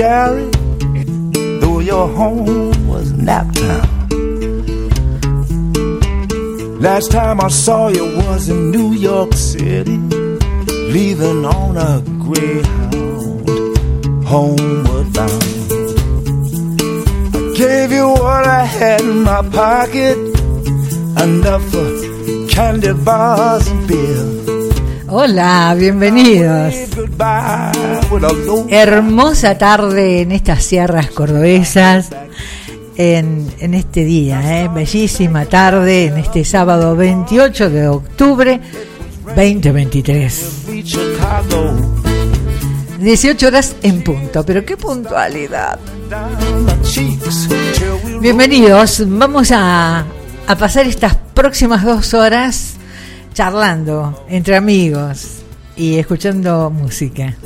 [0.00, 0.48] Gary,
[1.60, 3.84] though your home was Naptown.
[6.80, 9.98] Last time I saw you was in New York City,
[10.96, 13.46] leaving on a Greyhound,
[14.24, 15.44] homeward bound.
[17.36, 20.16] I gave you what I had in my pocket,
[21.24, 24.24] enough for candy bars and beer.
[25.10, 26.88] Hola, bienvenidos.
[28.68, 32.10] Hermosa tarde en estas sierras cordobesas,
[32.96, 34.68] en, este día, ¿eh?
[34.68, 38.60] bellísima tarde, en este sábado 28 de octubre
[39.36, 40.64] 2023.
[40.66, 41.76] beach Chicago.
[42.98, 45.78] 18 horas en punto, pero qué puntualidad.
[48.20, 50.04] Bienvenidos, vamos a,
[50.48, 52.74] a pasar estas próximas dos horas
[53.34, 55.42] charlando entre amigos
[55.76, 57.36] y escuchando música.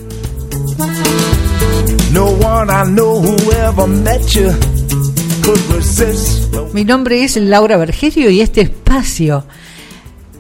[6.73, 9.45] Mi nombre es Laura Bergerio y este espacio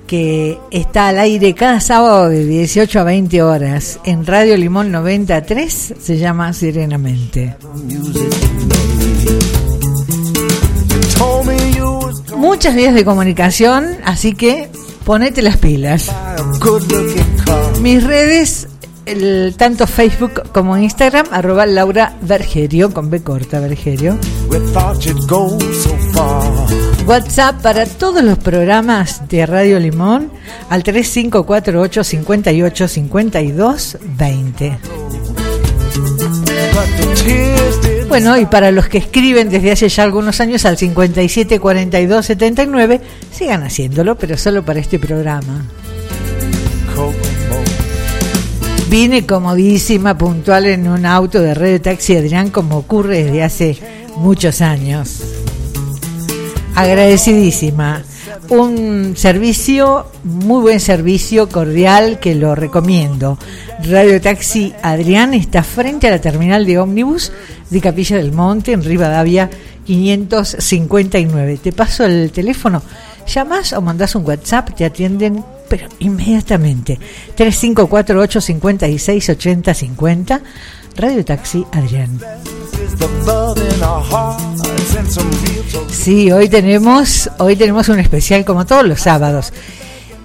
[0.06, 5.94] que está al aire cada sábado de 18 a 20 horas en Radio Limón 93
[5.98, 7.56] se llama Serenamente.
[12.36, 14.68] Muchas vías de comunicación, así que
[15.04, 16.08] ponete las pilas.
[17.80, 18.68] Mis redes,
[19.06, 26.52] el- tanto Facebook como Instagram, arroba Laura Bergerio, con B corta so far.
[27.06, 30.30] WhatsApp para todos los programas de Radio Limón
[30.70, 34.78] al 3548 58 52 20.
[36.74, 40.64] But the tears did Bueno, y para los que escriben desde hace ya algunos años
[40.64, 43.00] al 57 42 79,
[43.32, 45.64] sigan haciéndolo, pero solo para este programa.
[48.88, 53.78] Vine comodísima, puntual en un auto de red de taxi Adrián, como ocurre desde hace
[54.16, 55.20] muchos años.
[56.74, 58.02] Agradecidísima.
[58.50, 63.38] Un servicio, muy buen servicio, cordial, que lo recomiendo.
[63.82, 67.32] Radio Taxi Adrián está frente a la terminal de ómnibus
[67.70, 69.50] de Capilla del Monte, en Rivadavia
[69.86, 71.58] 559.
[71.62, 72.82] Te paso el teléfono,
[73.26, 76.98] llamas o mandás un WhatsApp, te atienden, pero inmediatamente.
[77.34, 80.42] 3548 56 80 50.
[80.96, 82.20] Radio Taxi Adrián.
[85.90, 89.52] Sí, hoy tenemos, hoy tenemos un especial como todos los sábados.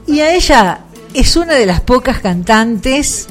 [0.06, 0.82] Y a ella
[1.14, 3.28] es una de las pocas cantantes,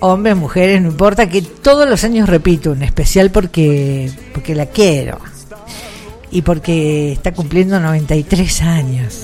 [0.00, 5.18] hombres, mujeres, no importa, que todos los años repito un especial porque, porque la quiero.
[6.30, 9.22] Y porque está cumpliendo 93 años.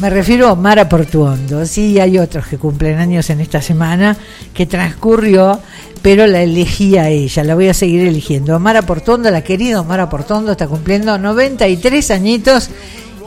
[0.00, 1.64] Me refiero a Mara Portuondo.
[1.64, 4.16] Sí, hay otros que cumplen años en esta semana
[4.52, 5.60] que transcurrió,
[6.02, 8.58] pero la elegí a ella, la voy a seguir eligiendo.
[8.58, 12.70] Mara Portuondo, la querida Mara Portuondo, está cumpliendo 93 añitos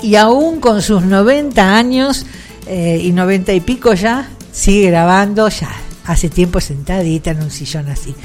[0.03, 2.25] y aún con sus 90 años
[2.67, 5.71] eh, y 90 y pico ya, sigue grabando, ya
[6.05, 8.15] hace tiempo sentadita en un sillón así.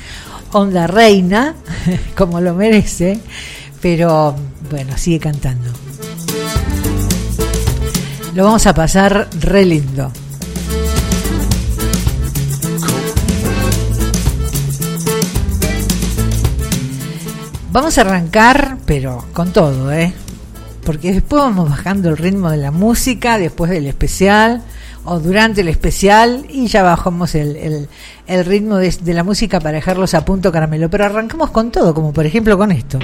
[0.53, 1.55] Onda reina,
[2.17, 3.21] como lo merece,
[3.83, 4.35] pero
[4.71, 5.71] bueno, sigue cantando.
[8.35, 10.11] Lo vamos a pasar re lindo.
[17.73, 20.13] Vamos a arrancar, pero con todo, ¿eh?
[20.85, 24.63] Porque después vamos bajando el ritmo de la música, después del especial,
[25.05, 27.89] o durante el especial, y ya bajamos el,
[28.27, 30.91] el- ritmo de la música para dejarlos a punto caramelo.
[30.91, 32.99] Pero arrancamos con todo, como por ejemplo con esto.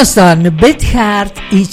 [0.00, 1.66] Ellos son Beth Hart y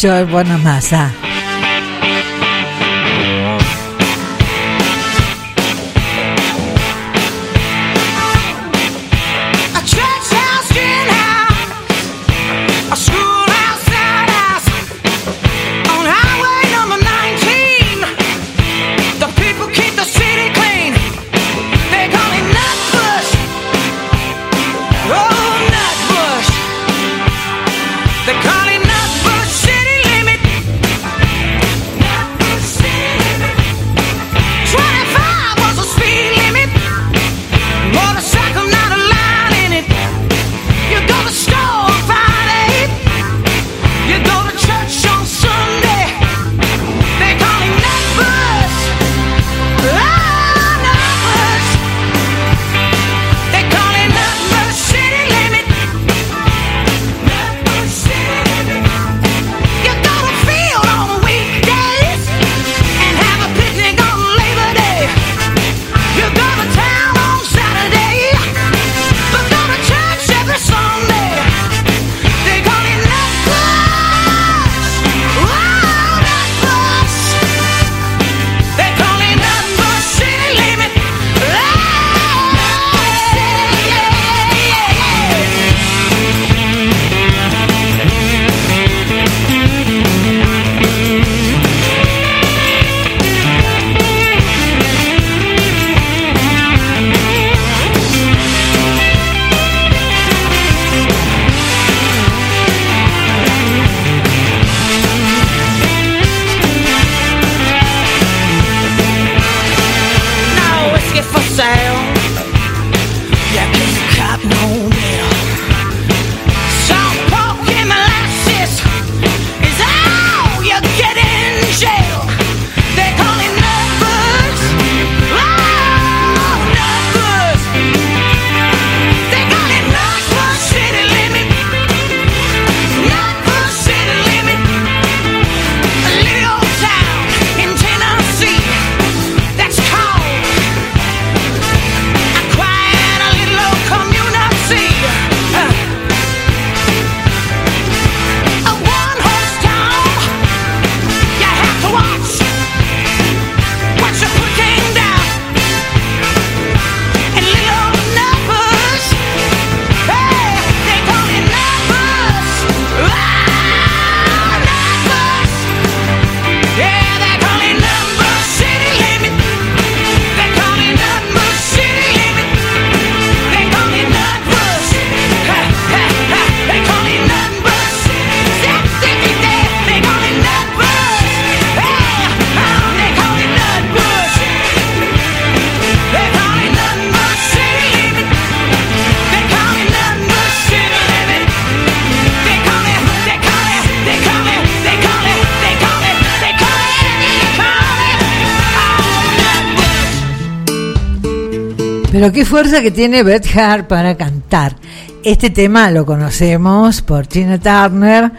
[202.27, 204.75] Pero qué fuerza que tiene Beth Hart para cantar.
[205.24, 208.33] Este tema lo conocemos por Tina Turner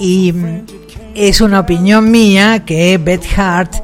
[0.00, 0.62] y mm,
[1.14, 3.74] es una opinión mía que Beth Hart,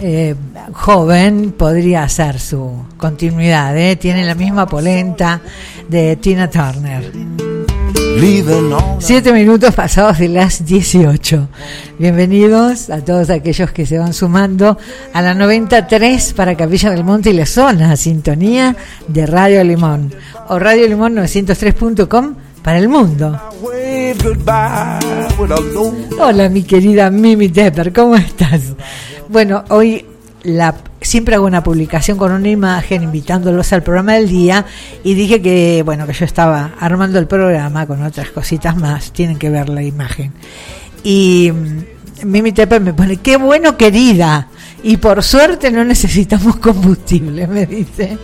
[0.00, 0.36] eh,
[0.72, 3.76] joven, podría hacer su continuidad.
[3.76, 3.96] ¿eh?
[3.96, 5.40] Tiene la misma polenta
[5.88, 7.47] de Tina Turner.
[9.00, 11.48] Siete minutos pasados de las 18.
[11.98, 14.76] Bienvenidos a todos aquellos que se van sumando
[15.12, 20.12] a la 93 para Capilla del Monte y la zona, sintonía de Radio Limón
[20.48, 23.40] o Radio Limón 903.com para el mundo.
[26.18, 28.60] Hola mi querida Mimi Tepper, ¿cómo estás?
[29.28, 30.04] Bueno, hoy
[30.42, 34.66] la, siempre hago una publicación con una imagen invitándolos al programa del día
[35.02, 39.38] y dije que, bueno, que yo estaba armando el programa con otras cositas más, tienen
[39.38, 40.32] que ver la imagen.
[41.02, 44.48] Y mm, Mimi Tepper me pone, qué bueno querida,
[44.82, 48.18] y por suerte no necesitamos combustible, me dice.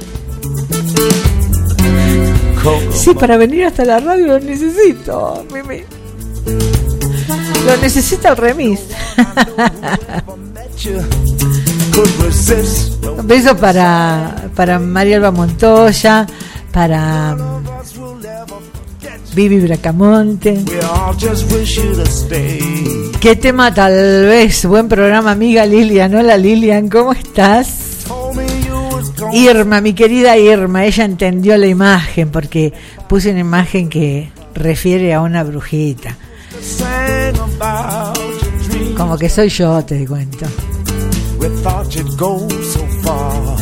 [2.93, 5.83] Sí, para venir hasta la radio lo necesito, Mimi.
[7.67, 8.81] Lo necesita el remis.
[11.97, 16.27] Un beso para, para María Alba Montoya,
[16.73, 17.37] para
[17.95, 19.21] forget.
[19.35, 20.65] Vivi Bracamonte.
[23.21, 24.65] ¿Qué tema tal vez?
[24.67, 26.13] Buen programa, amiga Lilian.
[26.17, 28.07] Hola Lilian, ¿cómo estás?
[29.33, 32.73] Irma, mi querida Irma, ella entendió la imagen porque
[33.09, 36.17] puse una imagen que refiere a una brujita.
[38.97, 40.47] Como que soy yo, te cuento.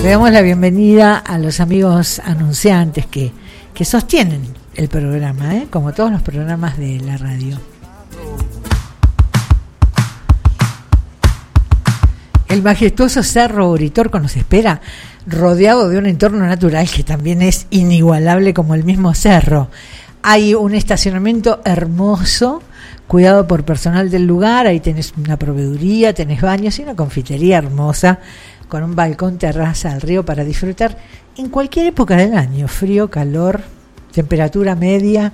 [0.01, 3.33] Le damos la bienvenida a los amigos anunciantes que,
[3.75, 4.43] que sostienen
[4.77, 5.67] el programa, ¿eh?
[5.69, 7.59] como todos los programas de la radio.
[12.49, 14.81] El majestuoso Cerro Uritorco nos espera,
[15.27, 19.71] rodeado de un entorno natural que también es inigualable como el mismo cerro.
[20.23, 22.63] Hay un estacionamiento hermoso,
[23.13, 28.21] cuidado por personal del lugar, ahí tenés una proveeduría, tenés baños y una confitería hermosa,
[28.71, 30.97] con un balcón terraza al río para disfrutar
[31.37, 33.61] en cualquier época del año, frío, calor,
[34.13, 35.31] temperatura media.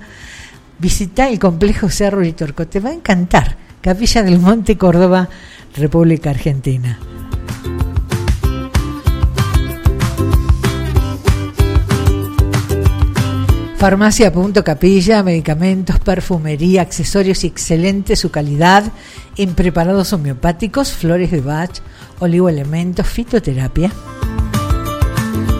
[0.77, 3.55] Visita el complejo Cerro Uritorco, te va a encantar.
[3.79, 5.29] Capilla del Monte, Córdoba,
[5.73, 6.99] República Argentina.
[13.79, 18.91] Farmacia Punto Capilla, medicamentos, perfumería, accesorios y excelente su calidad
[19.37, 21.71] en preparados homeopáticos, flores de Bach,
[22.19, 23.89] oligoelementos, fitoterapia.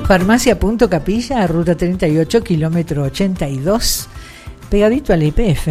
[0.05, 4.09] Farmacia Punto Capilla, ruta 38, kilómetro 82,
[4.69, 5.67] pegadito al IPF.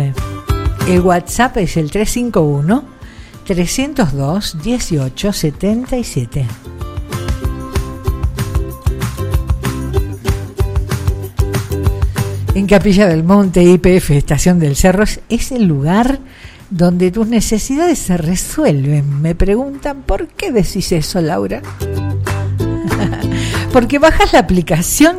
[0.89, 2.83] El WhatsApp es el 351
[3.45, 6.47] 302 1877.
[12.59, 16.19] En Capilla del Monte, IPF, Estación del Cerro, es el lugar
[16.71, 19.23] donde tus necesidades se resuelven.
[19.23, 21.63] Me preguntan, ¿por qué decís eso, Laura?
[23.73, 25.19] Porque bajas la aplicación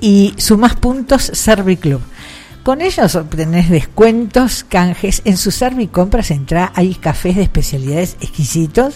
[0.00, 2.00] y sumas puntos Serviclub.
[2.62, 5.20] Con ellos obtenés descuentos, canjes.
[5.26, 8.94] En su Servicompras entra, hay cafés de especialidades exquisitos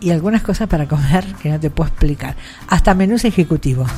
[0.00, 2.36] y algunas cosas para comer que no te puedo explicar.
[2.68, 3.90] Hasta menús ejecutivos.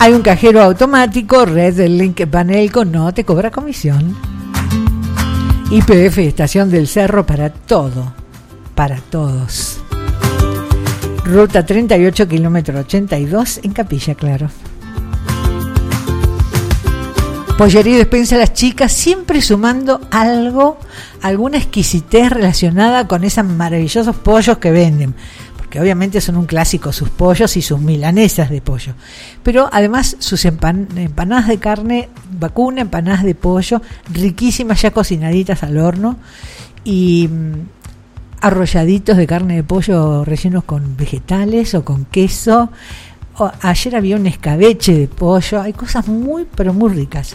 [0.00, 4.16] Hay un cajero automático, red del link Banelco, no te cobra comisión.
[5.70, 8.14] IPF, Estación del Cerro, para todo,
[8.76, 9.80] para todos.
[11.24, 14.48] Ruta 38, kilómetro 82, en Capilla, claro.
[17.58, 20.78] Pollería y despensa a las chicas, siempre sumando algo,
[21.22, 25.16] alguna exquisitez relacionada con esos maravillosos pollos que venden.
[25.68, 28.94] Porque obviamente son un clásico sus pollos y sus milanesas de pollo.
[29.42, 32.08] Pero además sus empan- empanadas de carne
[32.40, 36.16] vacuna, empanadas de pollo, riquísimas ya cocinaditas al horno.
[36.84, 37.52] Y mm,
[38.40, 42.70] arrolladitos de carne de pollo rellenos con vegetales o con queso.
[43.36, 45.60] O- ayer había un escabeche de pollo.
[45.60, 47.34] Hay cosas muy, pero muy ricas.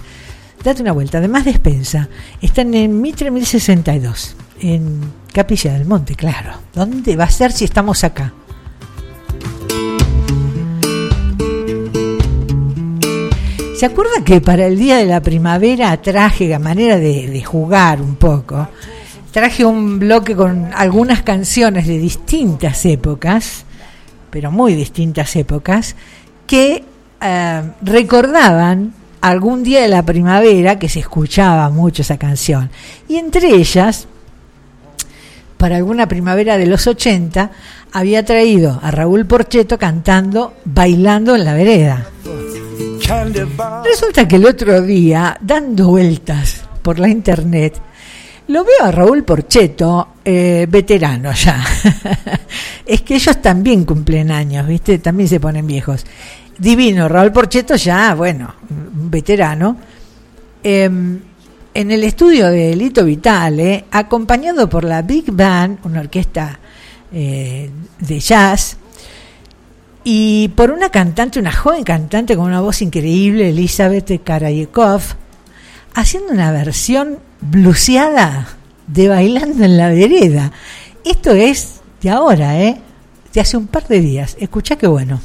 [0.63, 1.19] Date una vuelta.
[1.19, 2.09] Además, despensa.
[2.41, 4.35] Están en Mitre 1062.
[4.59, 5.01] En
[5.33, 6.51] Capilla del Monte, claro.
[6.75, 8.31] ¿Dónde va a ser si estamos acá?
[13.75, 18.15] ¿Se acuerda que para el día de la primavera traje, a manera de, jugar un
[18.15, 18.69] poco,
[19.31, 23.65] traje un bloque con algunas canciones de distintas épocas,
[24.29, 25.95] pero muy distintas épocas,
[26.45, 26.83] que
[27.19, 32.69] eh, recordaban algún día de la primavera que se escuchaba mucho esa canción.
[33.09, 34.07] Y entre ellas
[35.63, 37.49] para alguna primavera de los 80,
[37.93, 42.05] había traído a Raúl Porcheto cantando Bailando en la vereda.
[43.85, 47.79] Resulta que el otro día, dando vueltas por la internet,
[48.49, 51.63] lo veo a Raúl Porcheto, eh, veterano ya.
[52.85, 54.97] es que ellos también cumplen años, ¿viste?
[54.97, 56.05] También se ponen viejos.
[56.57, 59.77] Divino, Raúl Porcheto ya, bueno, veterano.
[60.61, 61.21] Em,
[61.73, 66.59] en el estudio de Lito Vitale, acompañado por la Big Band, una orquesta
[67.11, 68.77] eh, de jazz,
[70.03, 75.01] y por una cantante, una joven cantante con una voz increíble, Elizabeth Karayekov,
[75.95, 78.47] haciendo una versión bluseada
[78.87, 80.51] de Bailando en la Vereda.
[81.05, 82.81] Esto es de ahora, ¿eh?
[83.33, 84.35] De hace un par de días.
[84.39, 85.21] Escucha qué bueno.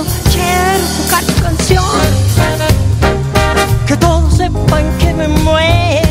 [0.00, 1.84] Solo quiero tocar tu canción.
[3.86, 6.09] Que todos sepan que me muero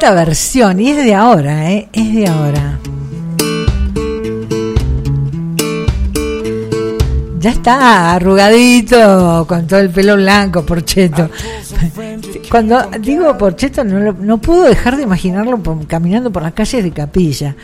[0.00, 0.80] esta versión.
[0.80, 1.88] Y es de ahora, ¿eh?
[1.92, 2.78] Es de ahora.
[7.38, 11.28] Ya está arrugadito, con todo el pelo blanco, Porcheto.
[12.50, 16.90] Cuando digo Porcheto, no, lo- no puedo dejar de imaginarlo caminando por las calles de
[16.92, 17.54] Capilla.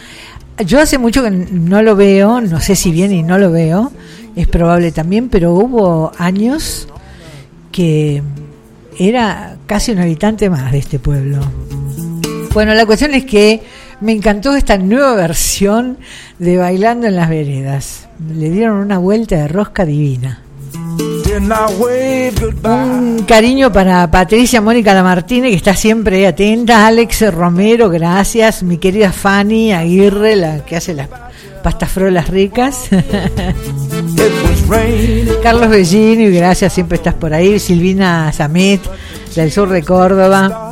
[0.64, 3.92] Yo hace mucho que no lo veo, no sé si bien y no lo veo,
[4.34, 6.86] es probable también, pero hubo años
[7.72, 8.22] que
[8.98, 11.40] era casi un habitante más de este pueblo.
[12.56, 13.60] Bueno, la cuestión es que
[14.00, 15.98] me encantó esta nueva versión
[16.38, 18.08] de Bailando en las Veredas.
[18.34, 20.40] Le dieron una vuelta de rosca divina.
[22.64, 26.86] Un cariño para Patricia Mónica Lamartine, que está siempre atenta.
[26.86, 28.62] Alex Romero, gracias.
[28.62, 31.08] Mi querida Fanny Aguirre, la que hace las
[31.62, 32.88] pastas frolas ricas.
[35.42, 37.58] Carlos Bellini, gracias, siempre estás por ahí.
[37.58, 38.80] Silvina Samet,
[39.34, 40.65] del sur de Córdoba.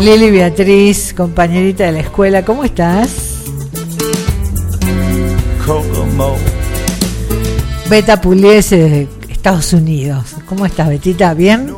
[0.00, 3.10] Lili Beatriz, compañerita de la escuela, ¿cómo estás?
[5.66, 6.36] Kokomo.
[7.90, 10.36] Beta Puliese desde Estados Unidos.
[10.48, 11.34] ¿Cómo estás, Betita?
[11.34, 11.74] ¿Bien?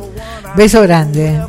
[0.55, 1.41] Beso grande.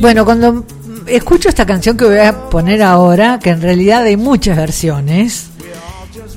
[0.00, 0.64] Bueno, cuando
[1.06, 5.46] escucho esta canción que voy a poner ahora, que en realidad hay muchas versiones,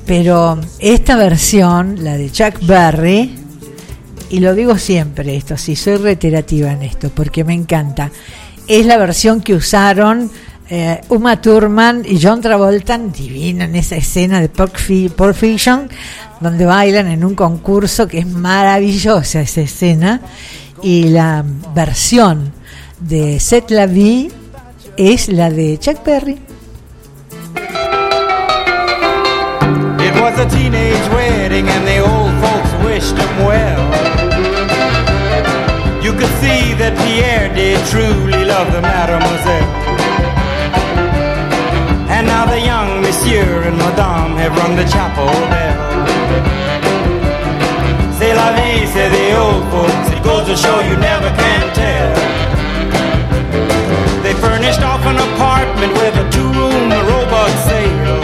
[0.06, 3.41] pero esta versión, la de Chuck Berry,
[4.32, 8.10] y lo digo siempre esto, si soy reiterativa en esto, porque me encanta,
[8.66, 10.30] es la versión que usaron
[10.70, 15.88] eh, Uma Thurman y John Travolta, divina en esa escena de Pulp Fi- Pulp Fiction,
[16.40, 20.22] donde bailan en un concurso que es maravillosa esa escena,
[20.82, 22.52] y la versión
[23.00, 24.30] de Set La Vie
[24.96, 25.98] es la de Chuck
[32.40, 32.51] folks
[33.02, 33.82] wished him well.
[36.04, 39.70] You could see that Pierre did truly love the mademoiselle.
[42.14, 45.78] And now the young monsieur and madame have rung the chapel bell.
[48.18, 50.06] C'est la vie, say the old folks.
[50.14, 52.14] It goes to show you never can tell.
[54.22, 58.22] They furnished off an apartment with a two-room robot sale.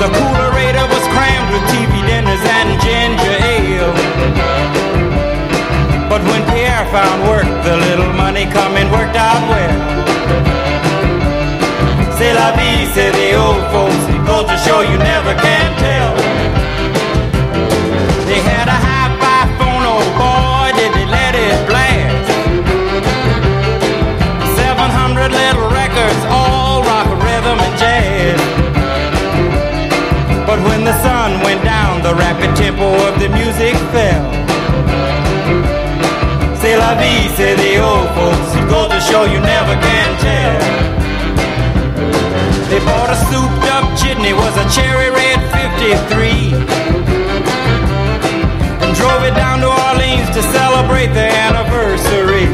[0.00, 1.93] The coolerator was crammed with TV
[2.34, 3.92] dinners and ginger ale.
[6.08, 9.74] But when Pierre found work, the little money coming worked out well.
[12.16, 13.94] C'est la vie, say the old folks.
[14.08, 15.93] It to show you never can tell.
[32.04, 34.24] The rapid tempo of the music fell.
[36.60, 38.50] C'est la vie, say the old folks.
[38.60, 40.60] It goes to show you never can tell.
[42.68, 46.52] They bought a souped up jitney, was a cherry red 53.
[48.84, 52.44] And drove it down to Orleans to celebrate their anniversary.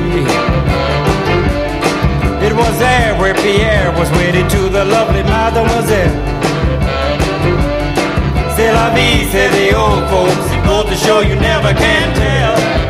[2.47, 6.40] It was there where Pierre was wedded to the lovely mademoiselle.
[8.89, 10.47] Vie, say the old folks.
[10.55, 12.90] It goes to show you never can tell.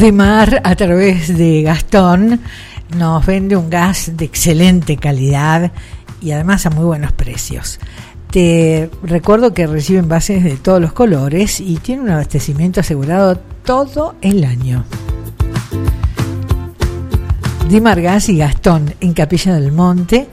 [0.00, 2.40] Demar, a través de Gastón,
[2.96, 5.72] nos vende un gas de excelente calidad
[6.22, 7.78] y además a muy buenos precios.
[8.30, 14.14] Te recuerdo que recibe envases de todos los colores y tiene un abastecimiento asegurado todo
[14.22, 14.86] el año.
[17.68, 20.28] Dimar Gas y Gastón en Capilla del Monte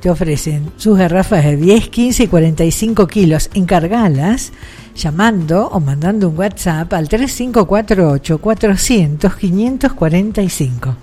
[0.00, 3.50] te ofrecen sus garrafas de 10, 15 y 45 kilos.
[3.52, 4.52] Encargalas
[4.94, 10.96] llamando o mandando un WhatsApp al 3548 400 545.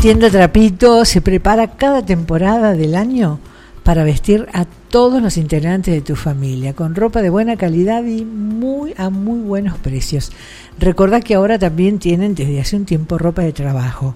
[0.00, 3.38] Tienda Trapito se prepara cada temporada del año
[3.82, 8.24] para vestir a todos los integrantes de tu familia con ropa de buena calidad y
[8.24, 10.32] muy a muy buenos precios.
[10.78, 14.14] Recordá que ahora también tienen desde hace un tiempo ropa de trabajo,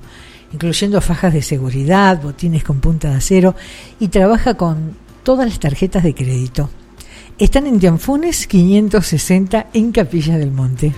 [0.52, 3.54] incluyendo fajas de seguridad, botines con punta de acero
[4.00, 6.70] y trabaja con todas las tarjetas de crédito.
[7.38, 10.92] Están en Tianfunes 560 en Capilla del Monte.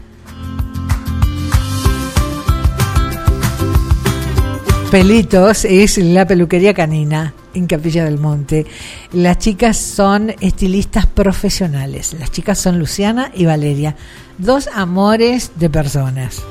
[4.91, 8.67] Pelitos es la peluquería canina en Capilla del Monte.
[9.13, 12.15] Las chicas son estilistas profesionales.
[12.19, 13.97] Las chicas son Luciana y Valeria,
[14.39, 16.43] dos amores de personas.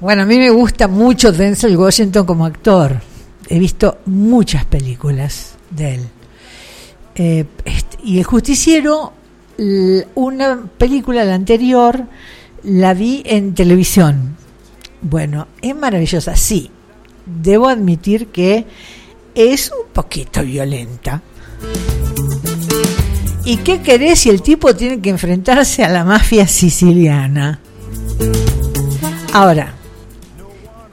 [0.02, 3.02] Bueno, a mí me gusta mucho Denzel Washington como actor.
[3.50, 6.02] He visto muchas películas de él.
[7.16, 9.12] Eh, este, y El Justiciero,
[10.16, 12.06] una película, la anterior,
[12.64, 14.38] la vi en televisión.
[15.02, 16.72] Bueno, es maravillosa, sí.
[17.26, 18.66] Debo admitir que
[19.36, 21.22] es un poquito violenta.
[23.44, 27.60] ¿Y qué querés si el tipo tiene que enfrentarse a la mafia siciliana?
[29.34, 29.74] Ahora,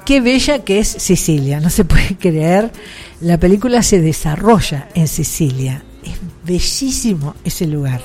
[0.07, 2.73] qué bella que es Sicilia, no se puede creer.
[3.21, 5.83] La película se desarrolla en Sicilia.
[6.03, 6.15] Es
[6.45, 8.01] bellísimo ese lugar.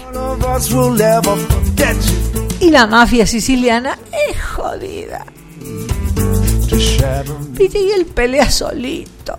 [2.59, 3.97] Y la mafia siciliana
[4.29, 5.25] es jodida.
[7.59, 9.37] Y él pelea solito.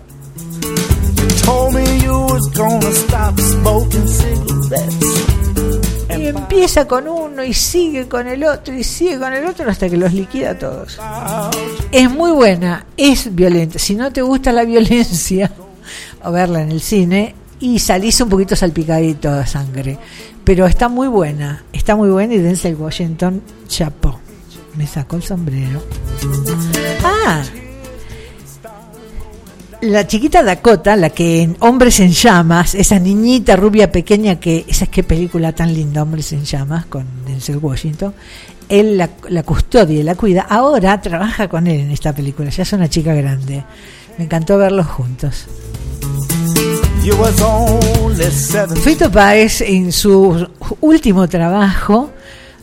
[1.45, 1.83] Told me.
[6.19, 9.89] Y empieza con uno y sigue con el otro y sigue con el otro hasta
[9.89, 10.99] que los liquida a todos.
[11.91, 13.79] Es muy buena, es violenta.
[13.79, 15.51] Si no te gusta la violencia,
[16.23, 19.97] o verla en el cine, y salís un poquito salpicadito de sangre.
[20.43, 24.19] Pero está muy buena, está muy buena y Denzel Washington chapó.
[24.75, 25.81] Me sacó el sombrero.
[27.03, 27.43] Ah,
[29.83, 34.85] la chiquita Dakota, la que en Hombres en Llamas, esa niñita rubia pequeña que, esa
[34.85, 38.13] es qué película tan linda, Hombres en Llamas, con Denzel Washington,
[38.69, 42.63] él la, la custodia y la cuida, ahora trabaja con él en esta película, ya
[42.63, 43.63] es una chica grande.
[44.17, 45.47] Me encantó verlos juntos.
[48.83, 50.47] Fito Páez en su
[50.79, 52.11] último trabajo,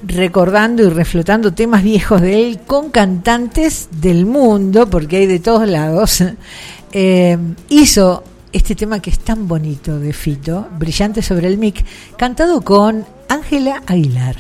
[0.03, 5.69] recordando y reflotando temas viejos de él con cantantes del mundo, porque hay de todos
[5.69, 6.23] lados,
[6.93, 11.85] eh, hizo este tema que es tan bonito de Fito, Brillante sobre el mic,
[12.17, 14.37] cantado con Ángela Aguilar.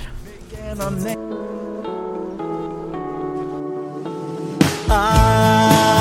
[4.88, 5.99] Ay,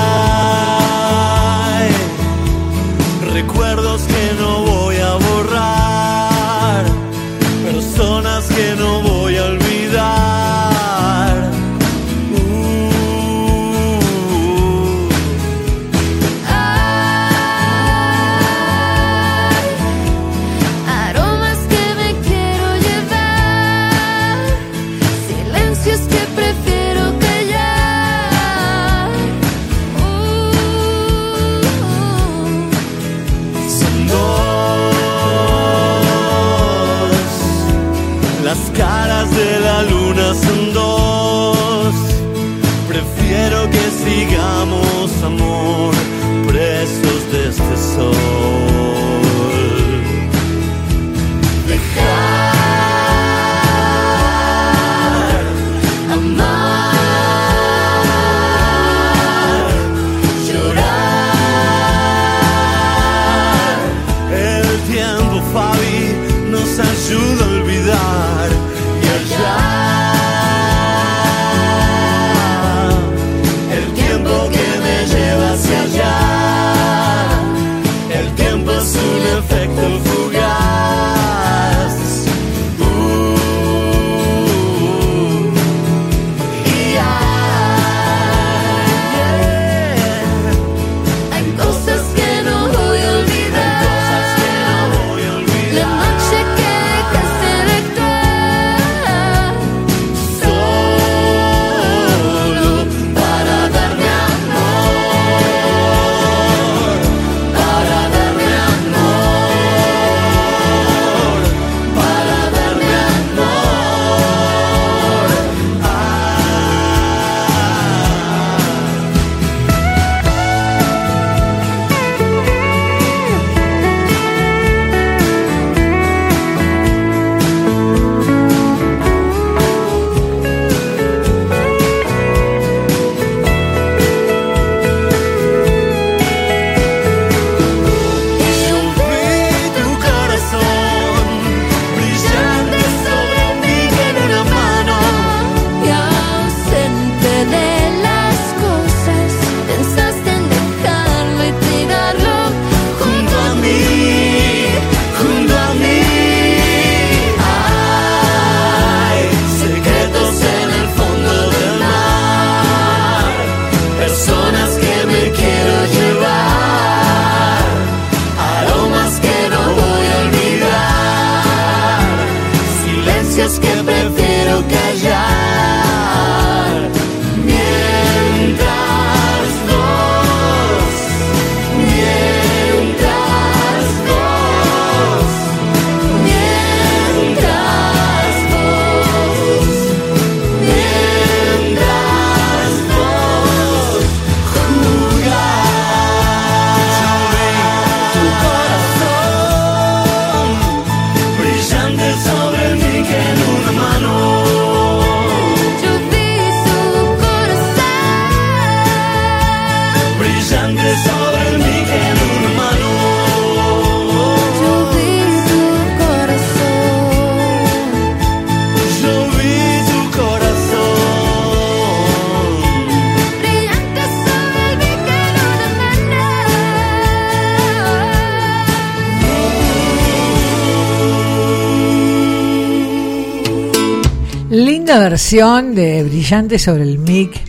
[235.19, 237.41] versión de Brillante sobre el mic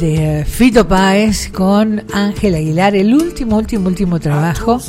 [0.00, 4.80] de Fito Páez con Ángel Aguilar, el último, último, último trabajo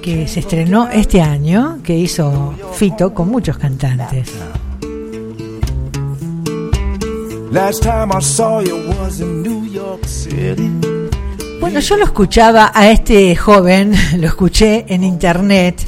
[0.00, 4.30] que se estrenó este año, que hizo Fito con muchos cantantes.
[11.60, 15.84] Bueno, yo lo escuchaba a este joven, lo escuché en internet.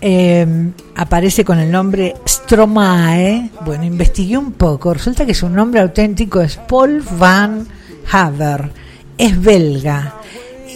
[0.00, 2.14] eh, aparece con el nombre
[2.52, 3.48] Stromae.
[3.64, 4.92] Bueno, investigué un poco.
[4.92, 7.66] Resulta que su nombre auténtico es Paul Van
[8.10, 8.70] Haver.
[9.16, 10.16] Es belga.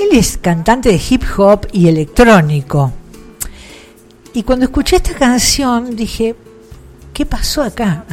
[0.01, 2.95] Él es cantante de hip hop y electrónico.
[4.33, 6.35] Y cuando escuché esta canción dije,
[7.13, 8.07] ¿qué pasó acá?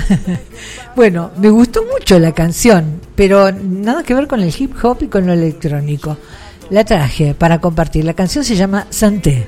[0.98, 5.08] bueno, me gustó mucho la canción, pero nada que ver con el hip hop y
[5.08, 6.18] con lo electrónico.
[6.70, 8.04] La traje para compartir.
[8.04, 9.48] La canción se llama Santé.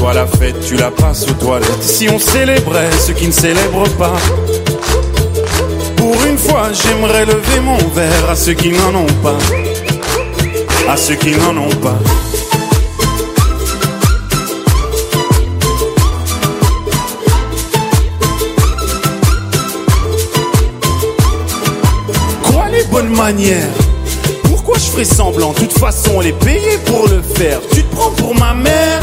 [0.00, 1.82] Toi la fête, tu la passes aux toilettes.
[1.82, 4.16] Si on célébrait ceux qui ne célèbrent pas.
[5.94, 9.36] Pour une fois, j'aimerais lever mon verre à ceux qui n'en ont pas.
[10.88, 11.98] À ceux qui n'en ont pas.
[22.50, 23.68] Quoi les bonnes manières
[24.44, 25.52] Pourquoi je ferais semblant?
[25.52, 27.60] De toute façon, elle est payée pour le faire.
[27.74, 29.02] Tu te prends pour ma mère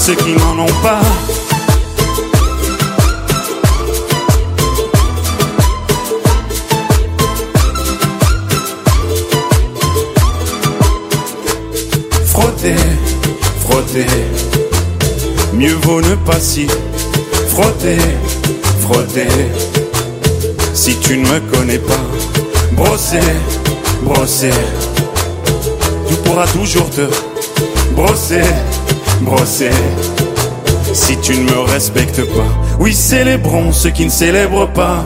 [0.00, 1.02] Ceux qui n'en ont pas.
[12.24, 12.74] Frotter,
[13.60, 14.06] frotter.
[15.52, 16.66] Mieux vaut ne pas si
[17.48, 17.98] frotter,
[18.80, 19.28] frotter.
[20.72, 22.06] Si tu ne me connais pas,
[22.72, 23.20] brosser,
[24.02, 24.50] brosser.
[26.08, 27.06] Tu pourras toujours te
[27.94, 28.40] brosser,
[29.20, 29.70] brosser.
[30.92, 35.04] Si tu ne me respectes pas, oui, célébrons ceux qui ne célèbrent pas.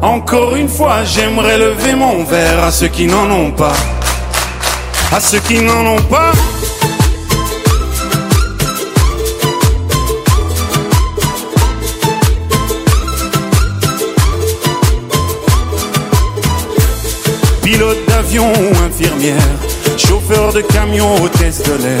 [0.00, 3.76] Encore une fois, j'aimerais lever mon verre à ceux qui n'en ont pas.
[5.12, 6.32] À ceux qui n'en ont pas.
[17.62, 19.36] Pilote d'avion ou infirmière,
[19.96, 22.00] chauffeur de camion, hôtesse de l'air,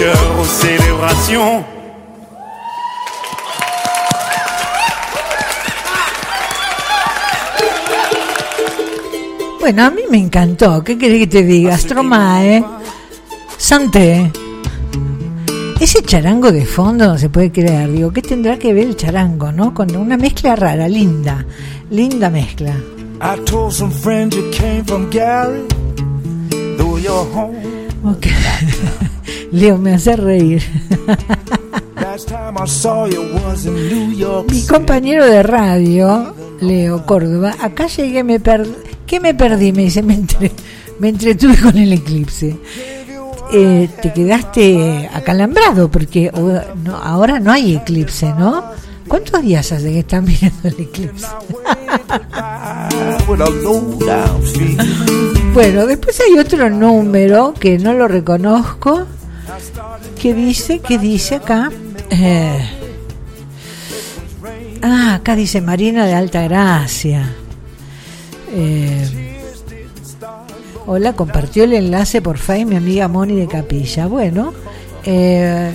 [0.00, 1.62] Cœur aux célébrations.
[9.60, 10.82] Bueno, a mí me encantó.
[10.82, 11.76] ¿Qué querés que te diga?
[11.76, 12.64] Stromae,
[13.58, 14.32] Santé.
[15.78, 17.92] Ese charango de fondo no se puede creer.
[17.92, 19.74] Digo, ¿qué tendrá que ver el charango, no?
[19.74, 21.44] Con una mezcla rara, linda.
[21.90, 22.74] Linda mezcla.
[23.22, 23.36] I
[29.52, 30.62] Leo, me hace reír.
[34.50, 38.72] Mi compañero de radio, Leo Córdoba, acá llegué, me perdí.
[39.06, 39.72] ¿Qué me perdí?
[39.72, 40.52] Me dice, me, entre-
[40.98, 42.56] me entretuve con el eclipse.
[43.52, 46.30] Eh, te quedaste acalambrado porque
[46.84, 48.62] no, ahora no hay eclipse, ¿no?
[49.08, 51.26] ¿Cuántos días hace que están viendo el eclipse?
[55.52, 59.06] Bueno, después hay otro número que no lo reconozco.
[60.20, 60.80] Que dice?
[60.80, 61.70] ¿Qué dice acá?
[62.10, 62.68] Eh,
[64.82, 67.34] ah, acá dice Marina de Alta Gracia.
[68.52, 69.08] Eh,
[70.86, 74.06] hola, compartió el enlace por Facebook mi amiga Moni de Capilla.
[74.06, 74.52] Bueno,
[75.04, 75.74] eh,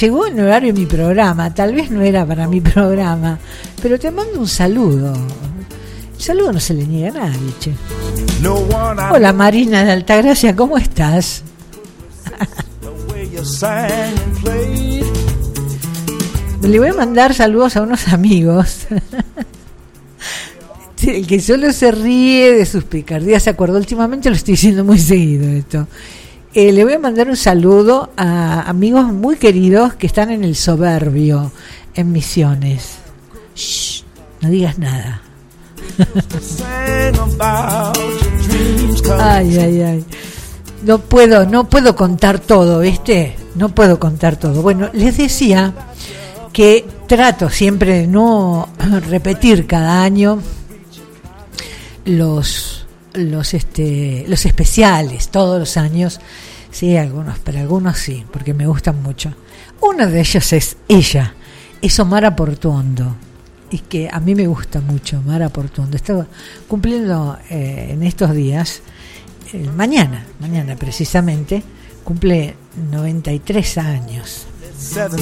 [0.00, 3.38] llegó en horario mi programa, tal vez no era para mi programa,
[3.82, 5.12] pero te mando un saludo.
[6.16, 7.72] El saludo no se le niega a nadie, che.
[9.12, 11.42] Hola Marina de Altagracia, ¿cómo estás?
[16.62, 18.86] Le voy a mandar saludos a unos amigos.
[21.06, 24.98] El que solo se ríe de sus picardías, se acordó últimamente, lo estoy diciendo muy
[24.98, 25.86] seguido esto.
[26.54, 30.56] Eh, le voy a mandar un saludo a amigos muy queridos que están en el
[30.56, 31.52] soberbio,
[31.94, 32.96] en Misiones.
[33.54, 34.02] Shh,
[34.40, 35.22] no digas nada.
[39.20, 40.04] Ay, ay, ay.
[40.86, 43.34] No puedo, no puedo contar todo, ¿viste?
[43.56, 44.62] No puedo contar todo.
[44.62, 45.74] Bueno, les decía
[46.52, 48.68] que trato siempre de no
[49.08, 50.40] repetir cada año
[52.04, 56.20] los los este los especiales todos los años.
[56.70, 59.34] Sí, algunos, pero algunos sí, porque me gustan mucho.
[59.80, 61.34] Uno de ellos es ella,
[61.82, 63.16] es Omara Portuondo
[63.70, 65.96] y que a mí me gusta mucho Mara Portuondo.
[65.96, 66.26] Estaba
[66.68, 68.82] cumpliendo eh, en estos días,
[69.52, 71.62] eh, mañana, mañana precisamente,
[72.04, 72.54] cumple
[72.90, 74.46] 93 años.
[74.60, 75.16] 17.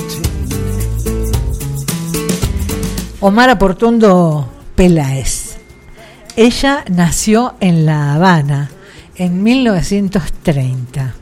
[3.21, 5.57] Omara Portuondo Peláez.
[6.37, 8.71] Ella nació en La Habana
[9.17, 11.15] en 1930.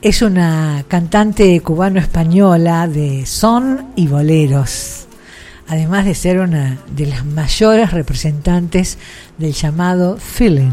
[0.00, 5.06] Es una cantante cubano-española de son y boleros,
[5.68, 8.98] además de ser una de las mayores representantes
[9.38, 10.72] del llamado feeling,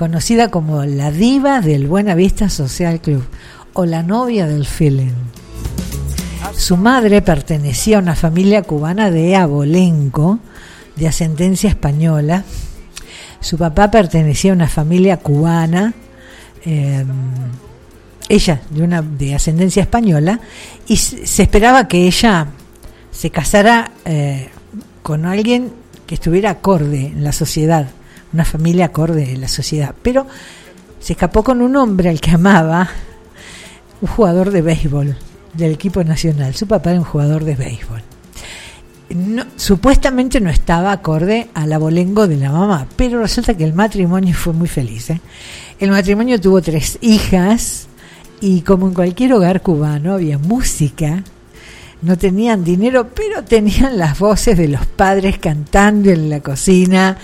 [0.00, 3.22] conocida como la diva del Buena Vista Social Club
[3.74, 5.12] o la novia del feeling.
[6.56, 10.38] Su madre pertenecía a una familia cubana de abolenco,
[10.96, 12.44] de ascendencia española.
[13.40, 15.92] Su papá pertenecía a una familia cubana,
[16.64, 17.04] eh,
[18.30, 20.40] ella de una de ascendencia española,
[20.86, 22.46] y se se esperaba que ella
[23.12, 24.48] se casara eh,
[25.02, 25.70] con alguien
[26.06, 27.90] que estuviera acorde en la sociedad,
[28.32, 29.94] una familia acorde en la sociedad.
[30.02, 30.26] Pero
[30.98, 32.88] se escapó con un hombre al que amaba,
[34.00, 35.16] un jugador de béisbol
[35.54, 36.54] del equipo nacional.
[36.54, 38.02] Su papá era un jugador de béisbol.
[39.56, 44.52] Supuestamente no estaba acorde al abolengo de la mamá, pero resulta que el matrimonio fue
[44.52, 45.10] muy feliz.
[45.10, 45.20] ¿eh?
[45.80, 47.88] El matrimonio tuvo tres hijas
[48.40, 51.24] y como en cualquier hogar cubano había música,
[52.02, 57.18] no tenían dinero, pero tenían las voces de los padres cantando en la cocina,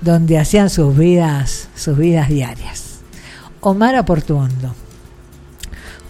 [0.00, 3.00] donde hacían sus vidas, sus vidas diarias.
[3.60, 4.74] Omar Portuondo,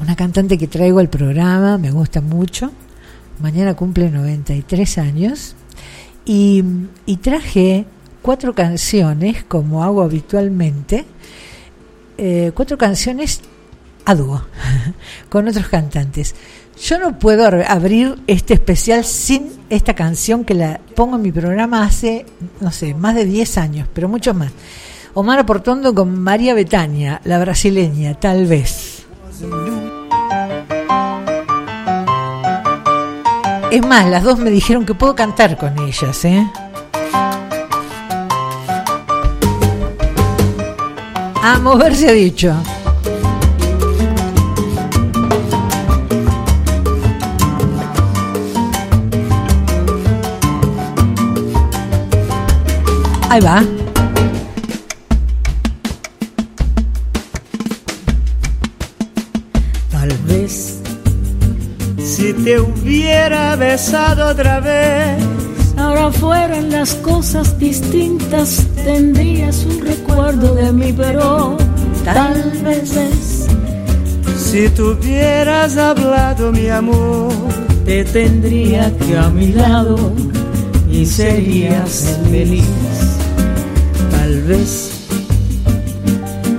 [0.01, 2.71] una cantante que traigo al programa, me gusta mucho.
[3.41, 5.55] Mañana cumple 93 años.
[6.25, 6.65] Y,
[7.07, 7.87] y traje
[8.23, 11.05] cuatro canciones, como hago habitualmente,
[12.19, 13.41] eh, cuatro canciones
[14.05, 14.43] a dúo,
[15.29, 16.35] con otros cantantes.
[16.81, 21.83] Yo no puedo abrir este especial sin esta canción que la pongo en mi programa
[21.85, 22.27] hace,
[22.61, 24.53] no sé, más de 10 años, pero muchos más.
[25.15, 29.07] Omar Portondo con María Betania, la brasileña, tal vez.
[33.71, 36.47] Es más, las dos me dijeron que puedo cantar con ellas, ¿eh?
[41.43, 42.55] A moverse ha dicho.
[53.29, 53.63] Ahí va.
[59.91, 60.81] Tal vez
[62.03, 65.23] si te hubiera besado otra vez,
[65.77, 71.57] Ahora fueran las cosas distintas, tendrías un recuerdo de mí, pero
[72.03, 73.47] tal vez
[74.39, 77.31] si tuvieras hablado mi amor,
[77.85, 79.97] te tendría que a mi lado
[80.91, 83.16] y serías feliz.
[84.27, 84.91] Tal vez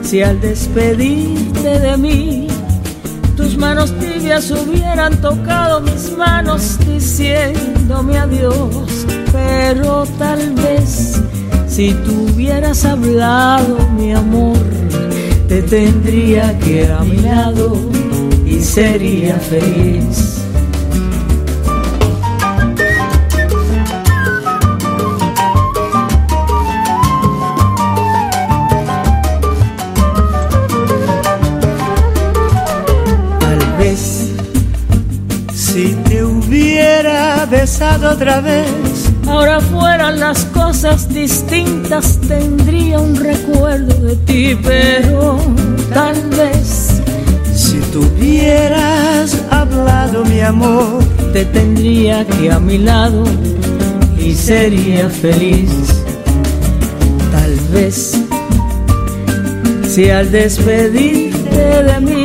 [0.01, 2.47] Si al despedirte de mí,
[3.35, 11.21] tus manos tibias hubieran tocado mis manos diciéndome adiós, pero tal vez
[11.67, 14.57] si tú hubieras hablado, mi amor,
[15.49, 17.75] te tendría que a mi lado
[18.45, 20.26] y sería feliz.
[37.81, 39.11] Otra vez.
[39.27, 45.37] Ahora fueran las cosas distintas, tendría un recuerdo de ti, pero
[45.93, 47.01] tal vez
[47.53, 51.03] Si tuvieras hablado, mi amor,
[51.33, 53.23] te tendría aquí a mi lado
[54.17, 55.71] y sería feliz.
[57.31, 58.13] Tal vez
[59.87, 62.16] si al despedirte de mí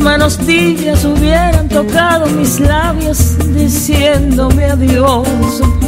[0.00, 5.28] manos tibias hubieran tocado mis labios diciéndome adiós,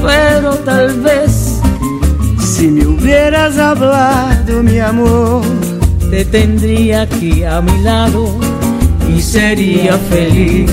[0.02, 1.60] pero tal vez
[2.38, 5.42] si me hubieras hablado, mi amor,
[6.10, 8.38] te tendría aquí a mi lado
[9.08, 10.70] y sería feliz.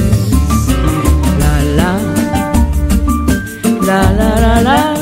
[1.39, 1.99] La la
[3.81, 4.98] la la la la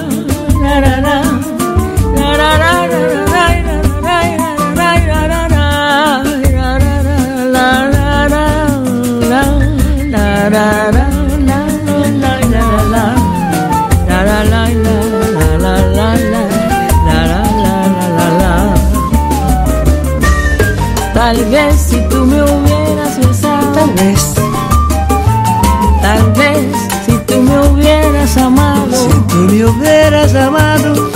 [29.57, 31.09] me hubieras amado,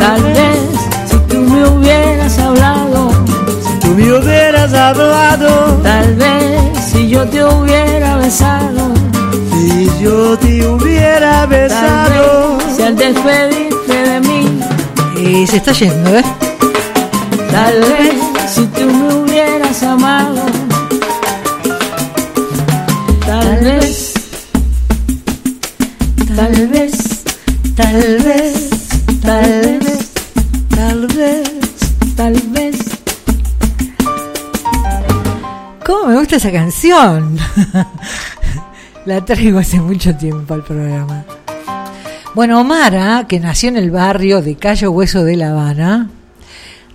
[0.00, 0.58] tal vez
[1.08, 3.10] si tú me hubieras hablado,
[3.64, 6.60] si tú me hubieras hablado, tal vez
[6.90, 8.92] si yo te hubiera besado,
[9.52, 14.60] si yo te hubiera tal besado, vez si al despedirte de mí,
[15.16, 16.24] Y se está yendo, ¿eh?
[17.52, 18.14] tal vez
[18.52, 20.42] si tú me hubieras amado,
[39.04, 41.26] La traigo hace mucho tiempo al programa.
[42.34, 46.08] Bueno, Omara, que nació en el barrio de Cayo Hueso de La Habana,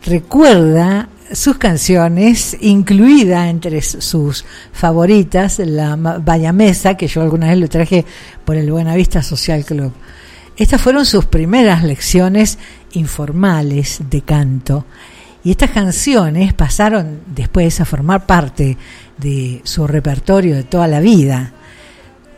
[0.03, 8.05] recuerda sus canciones, incluida entre sus favoritas, la Bayamesa, que yo alguna vez lo traje
[8.43, 9.93] por el Buenavista Social Club.
[10.57, 12.57] Estas fueron sus primeras lecciones
[12.93, 14.85] informales de canto.
[15.43, 18.79] Y estas canciones pasaron después a formar parte
[19.17, 21.53] de su repertorio de toda la vida.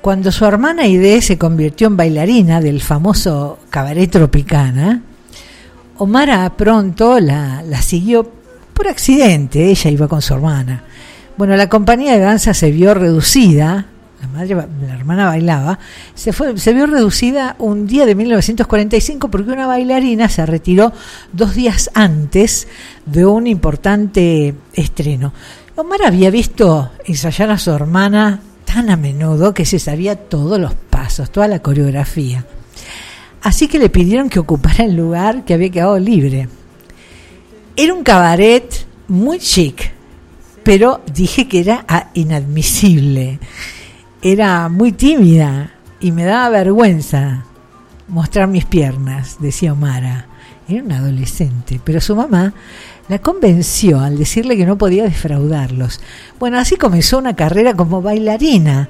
[0.01, 5.01] Cuando su hermana Aide se convirtió en bailarina del famoso cabaret Tropicana,
[5.97, 8.31] Omara pronto la, la siguió
[8.73, 10.83] por accidente, ella iba con su hermana.
[11.37, 13.87] Bueno, la compañía de danza se vio reducida,
[14.21, 15.79] la, madre, la hermana bailaba,
[16.13, 20.93] se, fue, se vio reducida un día de 1945 porque una bailarina se retiró
[21.33, 22.67] dos días antes
[23.05, 25.33] de un importante estreno.
[25.77, 30.73] Omar había visto ensayar a su hermana tan a menudo que se sabía todos los
[30.73, 32.43] pasos, toda la coreografía.
[33.43, 36.49] Así que le pidieron que ocupara el lugar que había quedado libre.
[37.75, 39.91] Era un cabaret muy chic,
[40.63, 43.37] pero dije que era inadmisible.
[44.19, 47.45] Era muy tímida y me daba vergüenza
[48.07, 50.25] mostrar mis piernas, decía Omara.
[50.67, 52.51] Era una adolescente, pero su mamá
[53.07, 55.99] la convenció al decirle que no podía defraudarlos.
[56.39, 58.89] Bueno, así comenzó una carrera como bailarina,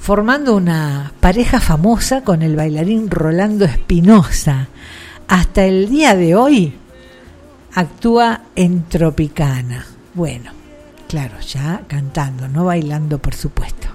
[0.00, 4.68] formando una pareja famosa con el bailarín Rolando Espinosa.
[5.28, 6.74] Hasta el día de hoy
[7.74, 9.86] actúa en Tropicana.
[10.14, 10.52] Bueno,
[11.08, 13.88] claro, ya cantando, no bailando, por supuesto.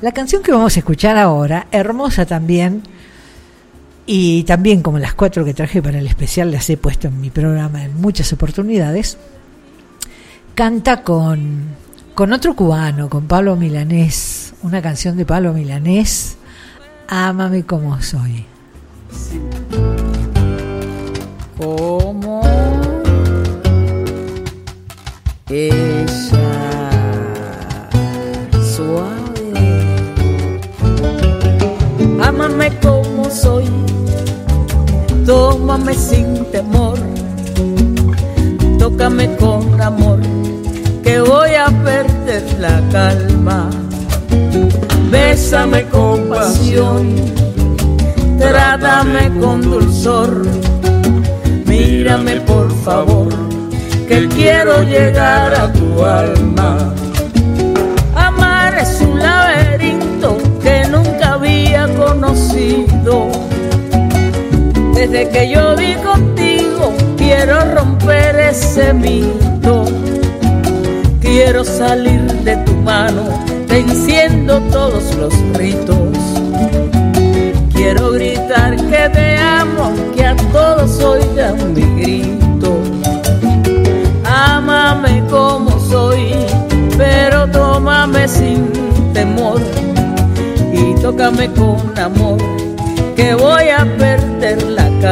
[0.00, 2.82] La canción que vamos a escuchar ahora, hermosa también,
[4.06, 7.30] y también como las cuatro que traje para el especial, las he puesto en mi
[7.30, 9.18] programa en muchas oportunidades,
[10.54, 11.64] canta con,
[12.14, 16.36] con otro cubano, con Pablo Milanés, una canción de Pablo Milanés,
[17.08, 18.44] Ámame como soy.
[21.58, 22.42] como
[25.48, 26.90] ella
[28.74, 29.52] suave.
[32.22, 33.64] Ámame como soy,
[35.54, 36.98] tómame sin temor,
[38.76, 40.18] tócame con amor,
[41.04, 43.70] que voy a perder la calma.
[45.12, 47.14] Bésame con pasión,
[48.36, 50.44] trátame con dulzor.
[51.66, 53.28] Mírame por favor,
[54.08, 56.92] que quiero llegar a tu alma.
[58.16, 63.53] Amar es un laberinto que nunca había conocido.
[65.06, 69.84] Desde que yo vi contigo, quiero romper ese mito.
[71.20, 73.22] Quiero salir de tu mano,
[73.68, 76.08] venciendo todos los ritos.
[78.90, 82.78] que te amo, que a todos oigan mi grito.
[84.24, 86.32] Ámame como soy,
[86.96, 88.72] pero tómame sin
[89.12, 89.60] temor
[90.72, 92.38] y tócame con amor,
[93.14, 94.33] que voy a perder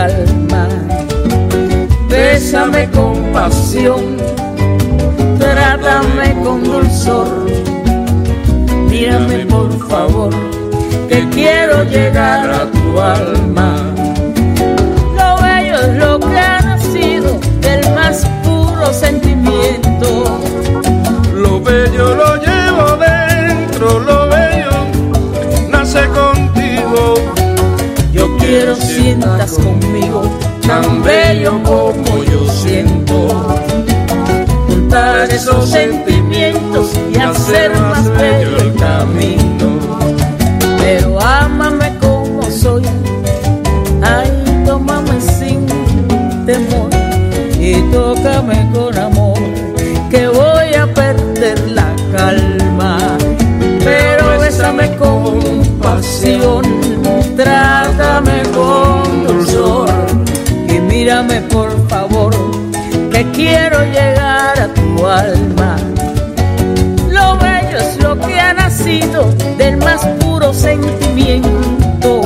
[0.07, 0.69] la calma.
[2.09, 4.17] Bésame con pasión,
[5.39, 7.47] trátame con dulzor,
[8.89, 10.33] mírame por favor,
[11.09, 14.02] que quiero llegar a tu alma.
[28.73, 30.23] Quiero sientas conmigo,
[30.67, 33.29] tan bello como yo siento.
[34.67, 39.99] Juntar esos sentimientos y hacer más bello el camino.
[40.79, 41.62] Pero ámame
[70.63, 72.21] sentimiento.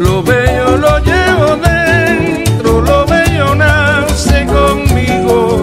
[0.00, 5.60] Lo bello lo llevo dentro, lo bello nace conmigo.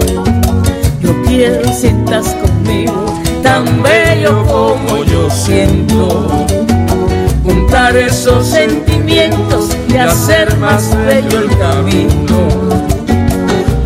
[1.02, 3.06] Yo quiero sientas conmigo,
[3.42, 6.30] tan bello como yo siento.
[7.44, 12.38] Juntar esos sentimientos y hacer más bello el camino.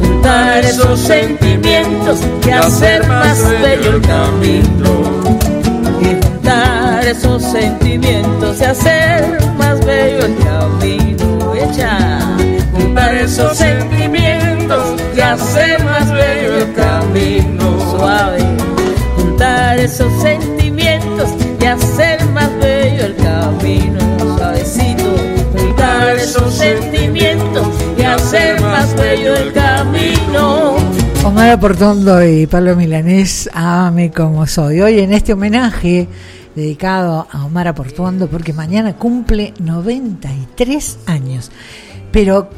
[0.02, 5.29] Juntar esos sentimientos y hacer más bello el camino.
[7.10, 11.54] Y juntar esos sentimientos y hacer más bello el camino.
[11.56, 12.38] Echa.
[12.72, 17.80] Juntar esos sentimientos y hacer más bello el camino.
[17.92, 18.46] Suave.
[19.16, 21.30] Juntar esos sentimientos
[21.60, 24.00] y hacer más bello el camino.
[24.38, 25.16] Suavecito.
[25.58, 30.76] Juntar esos sentimientos y hacer más bello el camino.
[31.24, 34.82] Omar Portondo y Pablo Milanés, Ame como soy.
[34.82, 36.08] Hoy en este homenaje
[36.60, 41.52] dedicado a Omar Portuondo porque mañana cumple 93 años.
[42.12, 42.50] Pero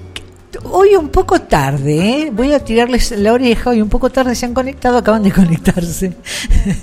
[0.64, 2.32] hoy un poco tarde, ¿eh?
[2.34, 6.14] voy a tirarles la oreja, hoy un poco tarde se han conectado, acaban de conectarse.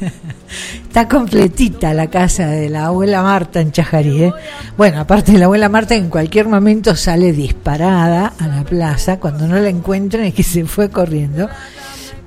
[0.82, 4.24] Está completita la casa de la abuela Marta en Chajarí.
[4.24, 4.32] ¿eh?
[4.76, 9.20] Bueno, aparte la abuela Marta, en cualquier momento sale disparada a la plaza.
[9.20, 11.48] Cuando no la encuentren es que se fue corriendo.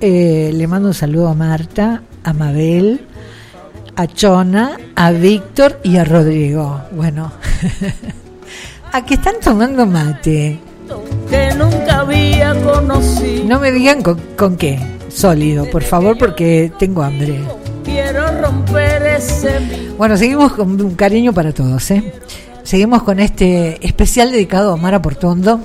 [0.00, 3.06] Eh, le mando un saludo a Marta, a Mabel,
[3.96, 6.80] a Chona, a Víctor y a Rodrigo.
[6.92, 7.32] Bueno,
[8.92, 10.58] a que están tomando mate.
[11.28, 13.44] que nunca había conocido.
[13.44, 14.78] No me digan con, con qué.
[15.08, 17.40] Sólido, por favor, porque tengo hambre.
[17.84, 19.60] Quiero romper ese
[19.98, 21.90] Bueno, seguimos con un cariño para todos.
[21.90, 22.14] ¿eh?
[22.62, 25.60] Seguimos con este especial dedicado a Mara Portondo,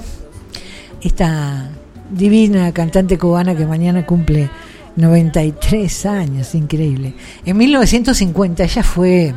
[1.02, 1.70] esta
[2.12, 4.50] divina cantante cubana que mañana cumple
[4.98, 7.14] 93 años, increíble.
[7.46, 9.34] En 1950 ella fue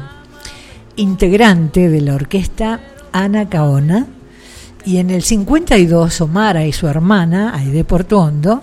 [0.96, 2.80] integrante de la orquesta
[3.12, 4.06] Ana Caona
[4.84, 8.62] y en el 52 Omara y su hermana, Aide Portondo,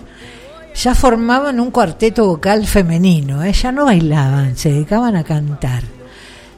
[0.74, 3.52] ya formaban un cuarteto vocal femenino, ¿eh?
[3.52, 5.82] ya no bailaban, se dedicaban a cantar.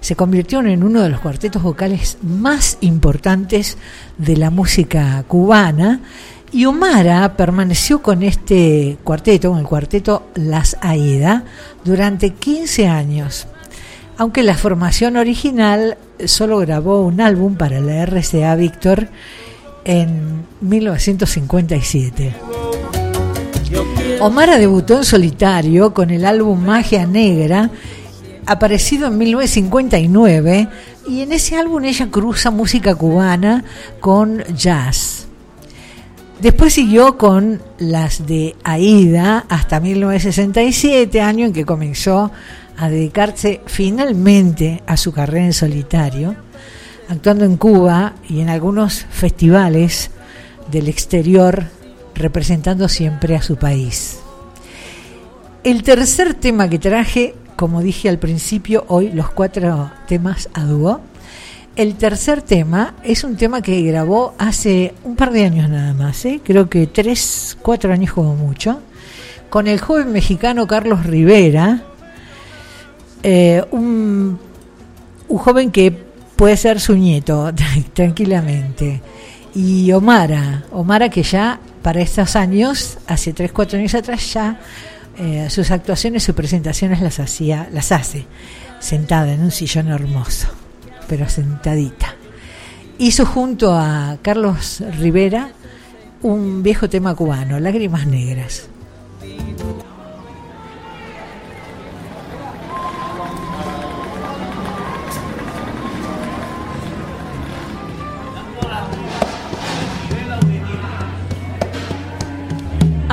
[0.01, 3.77] Se convirtieron en uno de los cuartetos vocales más importantes
[4.17, 6.01] de la música cubana
[6.53, 11.45] y Omara permaneció con este cuarteto, con el cuarteto Las Aida,
[11.85, 13.47] durante 15 años.
[14.17, 19.09] Aunque la formación original solo grabó un álbum para la RCA Víctor
[19.85, 22.35] en 1957.
[24.21, 27.71] Omara debutó en solitario con el álbum Magia Negra,
[28.45, 30.69] aparecido en 1959,
[31.09, 33.65] y en ese álbum ella cruza música cubana
[34.01, 35.20] con jazz.
[36.43, 42.31] Después siguió con las de Aida hasta 1967, año en que comenzó
[42.79, 46.35] a dedicarse finalmente a su carrera en solitario,
[47.11, 50.13] actuando en Cuba y en algunos festivales
[50.71, 51.65] del exterior,
[52.15, 54.21] representando siempre a su país.
[55.63, 61.03] El tercer tema que traje, como dije al principio, hoy los cuatro temas a dúo.
[61.77, 66.25] El tercer tema es un tema que grabó hace un par de años nada más,
[66.25, 66.41] ¿eh?
[66.45, 68.81] creo que tres, cuatro años como mucho,
[69.49, 71.83] con el joven mexicano Carlos Rivera,
[73.23, 74.39] eh, un,
[75.29, 75.93] un joven que
[76.37, 77.53] puede ser su nieto,
[77.93, 79.01] tranquilamente.
[79.55, 84.61] Y Omara, Omara que ya para estos años, hace 3, 4 años atrás, ya
[85.19, 88.27] eh, sus actuaciones, sus presentaciones las hacía, las hace,
[88.79, 90.49] sentada en un sillón hermoso,
[91.11, 92.15] pero sentadita.
[92.99, 95.51] Hizo junto a Carlos Rivera
[96.23, 98.69] un viejo tema cubano, Lágrimas Negras.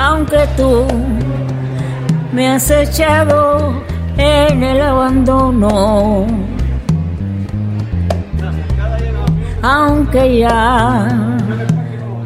[0.00, 0.86] aunque tú
[2.32, 3.82] me has echado
[4.16, 6.57] en el abandono.
[9.62, 11.08] Aunque ya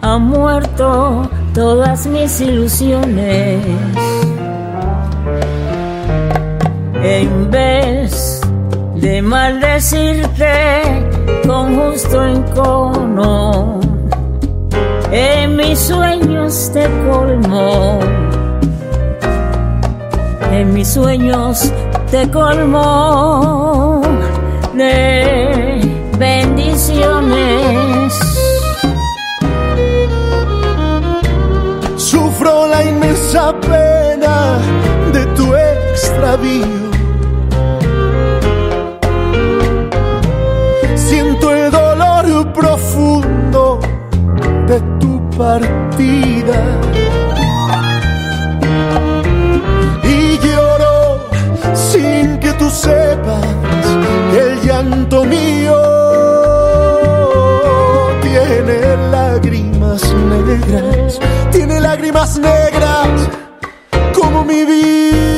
[0.02, 3.64] han muerto todas mis ilusiones.
[7.02, 8.40] En vez
[8.96, 10.82] de maldecirte
[11.46, 13.80] con justo encono
[15.12, 17.98] en mis sueños te colmo,
[20.50, 21.70] en mis sueños
[22.10, 24.00] te colmo
[24.74, 25.51] de
[26.22, 28.12] bendiciones.
[31.96, 34.36] Sufro la inmensa pena
[35.12, 36.82] de tu extravío.
[40.94, 43.80] Siento el dolor profundo
[44.70, 46.60] de tu partida.
[50.04, 50.96] Y lloro
[51.74, 53.44] sin que tú sepas
[54.42, 55.61] el llanto mío
[61.50, 63.28] tiene lágrimas negras
[64.14, 65.31] como mi vida.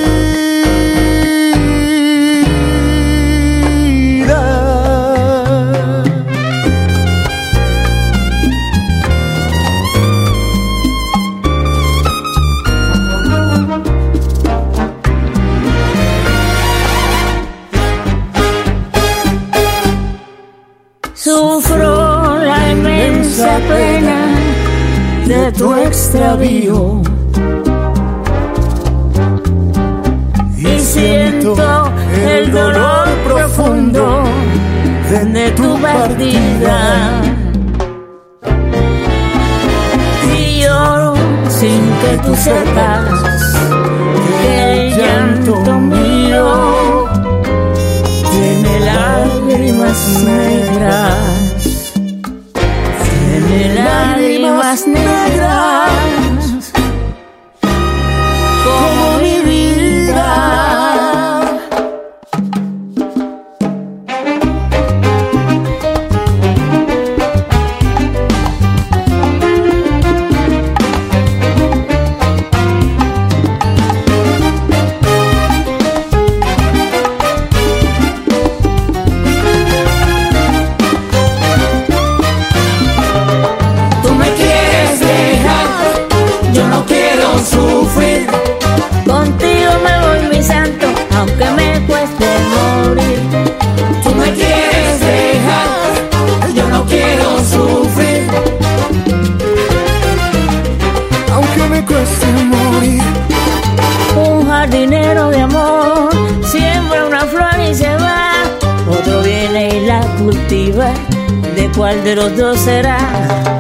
[30.57, 31.57] Y siento
[32.27, 34.25] el dolor profundo
[35.11, 37.21] de tu partida.
[40.39, 41.15] Y lloro
[41.49, 43.55] sin que tú sepas
[44.41, 47.09] que el llanto mío
[48.31, 51.14] tiene lágrimas negras,
[112.15, 113.54] ¿De cuál de los dos será?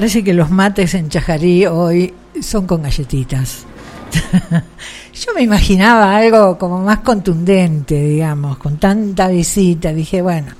[0.00, 3.66] Parece que los mates en Chajarí hoy son con galletitas.
[5.12, 9.92] Yo me imaginaba algo como más contundente, digamos, con tanta visita.
[9.92, 10.52] Dije, bueno,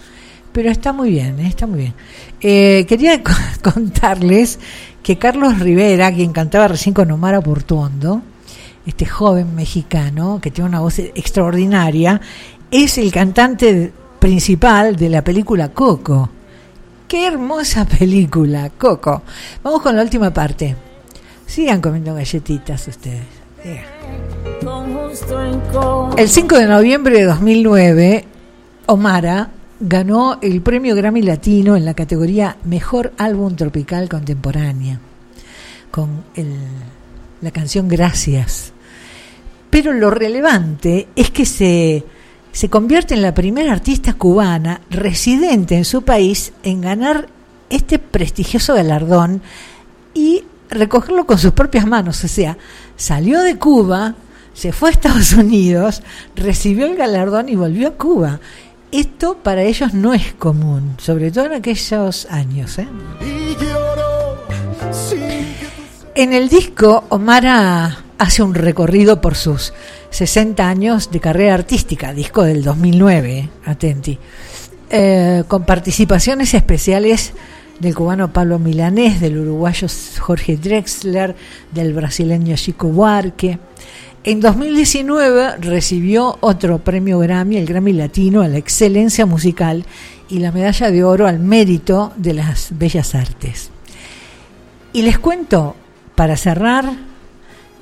[0.52, 1.46] pero está muy bien, ¿eh?
[1.48, 1.94] está muy bien.
[2.42, 3.32] Eh, quería co-
[3.72, 4.58] contarles
[5.02, 8.20] que Carlos Rivera, quien cantaba recién con Omar Portuondo,
[8.84, 12.20] este joven mexicano que tiene una voz extraordinaria,
[12.70, 16.28] es el cantante principal de la película Coco.
[17.10, 19.22] Qué hermosa película, Coco.
[19.64, 20.76] Vamos con la última parte.
[21.44, 23.24] Sigan comiendo galletitas ustedes.
[24.62, 28.24] Encor- El 5 de noviembre de 2009,
[28.86, 29.50] Omara
[29.80, 35.00] ganó el premio Grammy Latino en la categoría Mejor Álbum Tropical Contemporánea
[35.90, 36.54] con el-
[37.40, 38.72] la canción Gracias.
[39.68, 42.04] Pero lo relevante es que se,
[42.52, 47.28] se convierte en la primera artista cubana residente en su país en ganar
[47.68, 49.42] este prestigioso galardón
[50.14, 52.22] y recogerlo con sus propias manos.
[52.24, 52.58] O sea,
[52.96, 54.14] salió de Cuba,
[54.52, 56.02] se fue a Estados Unidos,
[56.34, 58.40] recibió el galardón y volvió a Cuba.
[58.92, 62.78] Esto para ellos no es común, sobre todo en aquellos años.
[62.78, 62.88] ¿eh?
[66.16, 69.72] En el disco, Omara hace un recorrido por sus
[70.10, 73.48] 60 años de carrera artística, disco del 2009, ¿eh?
[73.64, 74.18] atenti,
[74.92, 77.32] Eh, con participaciones especiales
[77.78, 79.86] del cubano Pablo Milanés, del uruguayo
[80.18, 81.36] Jorge Drexler,
[81.70, 83.60] del brasileño Chico Buarque.
[84.24, 89.84] En 2019 recibió otro premio Grammy, el Grammy Latino a la excelencia musical
[90.28, 93.70] y la medalla de oro al mérito de las bellas artes.
[94.92, 95.76] Y les cuento,
[96.16, 97.09] para cerrar,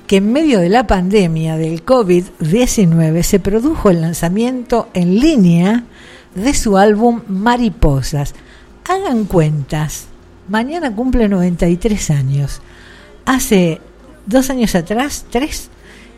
[0.09, 5.83] que en medio de la pandemia del COVID-19 se produjo el lanzamiento en línea
[6.33, 8.33] de su álbum Mariposas.
[8.87, 10.07] Hagan cuentas,
[10.47, 12.59] mañana cumple 93 años.
[13.23, 13.81] Hace
[14.25, 15.69] dos años atrás, tres,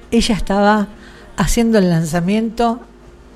[0.10, 0.88] ella estaba
[1.36, 2.80] haciendo el lanzamiento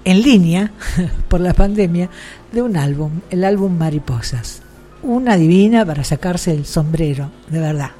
[0.06, 0.72] en línea
[1.28, 2.10] por la pandemia
[2.53, 4.62] de un álbum, el álbum Mariposas.
[5.03, 7.91] Una divina para sacarse el sombrero, de verdad.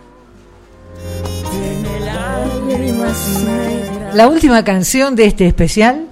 [4.14, 6.06] La última canción de este especial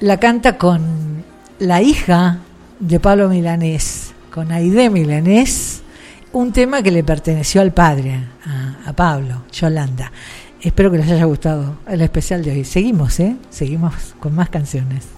[0.00, 1.24] la canta con
[1.58, 2.38] la hija
[2.78, 5.82] de Pablo Milanés, con Aide Milanés,
[6.32, 8.20] un tema que le perteneció al padre,
[8.86, 10.12] a, Pablo, Yolanda.
[10.60, 12.64] Espero que les haya gustado el especial de hoy.
[12.64, 13.36] Seguimos, ¿eh?
[13.50, 15.17] Seguimos con más canciones.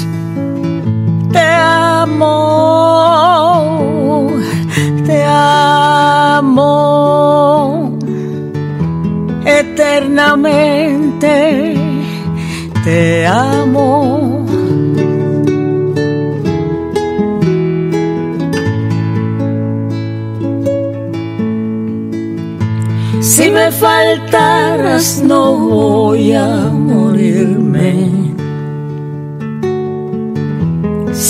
[1.31, 2.27] Te amo,
[5.05, 6.61] te amo
[9.45, 11.75] eternamente.
[12.83, 14.45] Te amo.
[23.21, 28.10] Si me faltaras no voy a morirme.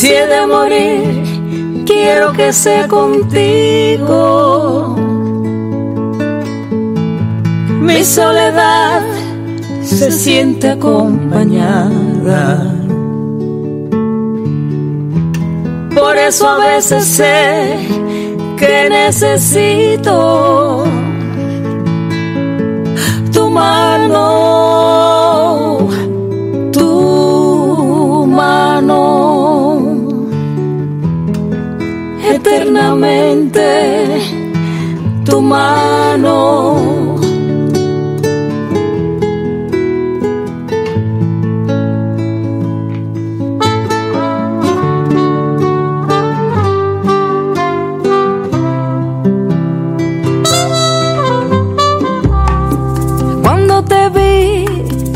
[0.02, 4.08] Si he de morir, quiero que sea contigo.
[7.82, 9.04] Mi soledad
[9.84, 12.66] se siente acompañada.
[15.93, 17.78] Por eso a veces sé
[18.58, 20.12] que necesito
[53.44, 54.66] Cuando te vi,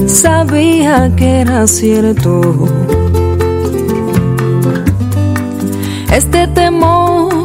[0.08, 2.42] sabía que era cierto.
[6.12, 7.45] Este temor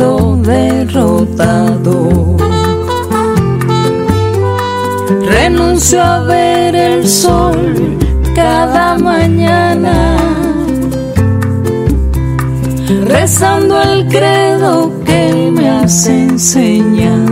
[0.00, 2.36] derrotado,
[5.26, 7.98] renuncio a ver el sol
[8.34, 10.16] cada mañana,
[13.04, 17.29] rezando el credo que me has enseñado.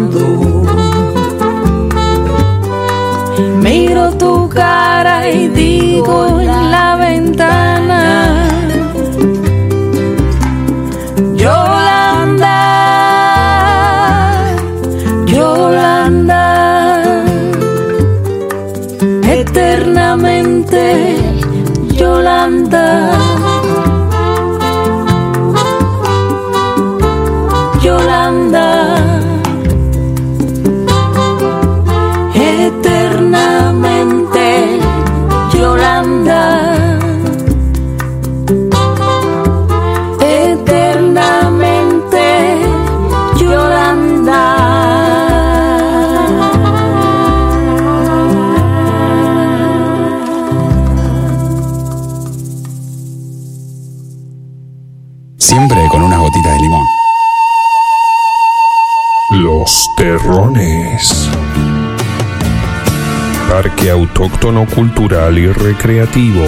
[64.19, 66.45] Autóctono Cultural y Recreativo.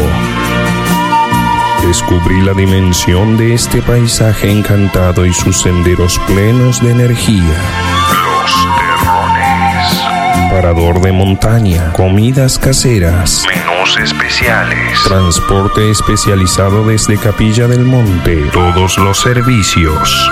[1.87, 7.55] Descubrí la dimensión de este paisaje encantado y sus senderos plenos de energía.
[8.25, 10.51] Los Terrones.
[10.51, 19.21] Parador de montaña, comidas caseras, menús especiales, transporte especializado desde Capilla del Monte, todos los
[19.21, 20.31] servicios.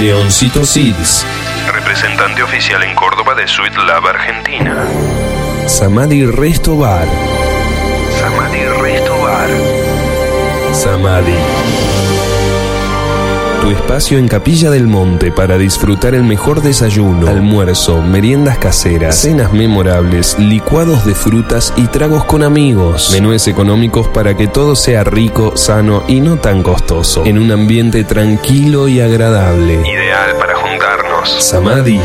[0.00, 1.26] Leoncito Seeds.
[1.96, 4.84] Representante oficial en Córdoba de Sweet Lab Argentina.
[5.66, 7.08] Samadhi Resto Bar.
[8.20, 9.48] Samadhi Resto Bar.
[10.74, 11.38] Samadhi.
[13.62, 19.52] Tu espacio en Capilla del Monte para disfrutar el mejor desayuno, almuerzo, meriendas caseras, cenas
[19.54, 23.10] memorables, licuados de frutas y tragos con amigos.
[23.12, 27.24] Menúes económicos para que todo sea rico, sano y no tan costoso.
[27.24, 29.80] En un ambiente tranquilo y agradable.
[29.88, 30.55] Ideal para
[31.24, 31.44] juntarnos.
[31.44, 32.00] Samadhi.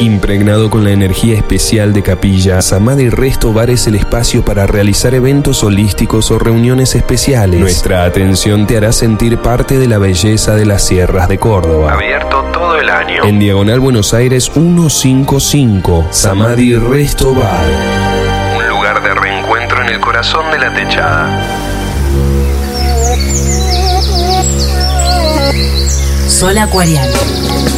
[0.00, 5.12] Impregnado con la energía especial de Capilla, Samadhi Resto Bar es el espacio para realizar
[5.12, 7.58] eventos holísticos o reuniones especiales.
[7.58, 11.94] Nuestra atención te hará sentir parte de la belleza de las sierras de Córdoba.
[11.94, 13.24] Abierto todo el año.
[13.24, 16.06] En Diagonal Buenos Aires 155.
[16.10, 17.66] Samadhi Resto Bar.
[18.56, 21.44] Un lugar de reencuentro en el corazón de la techada.
[26.28, 27.77] Sol Acuariano.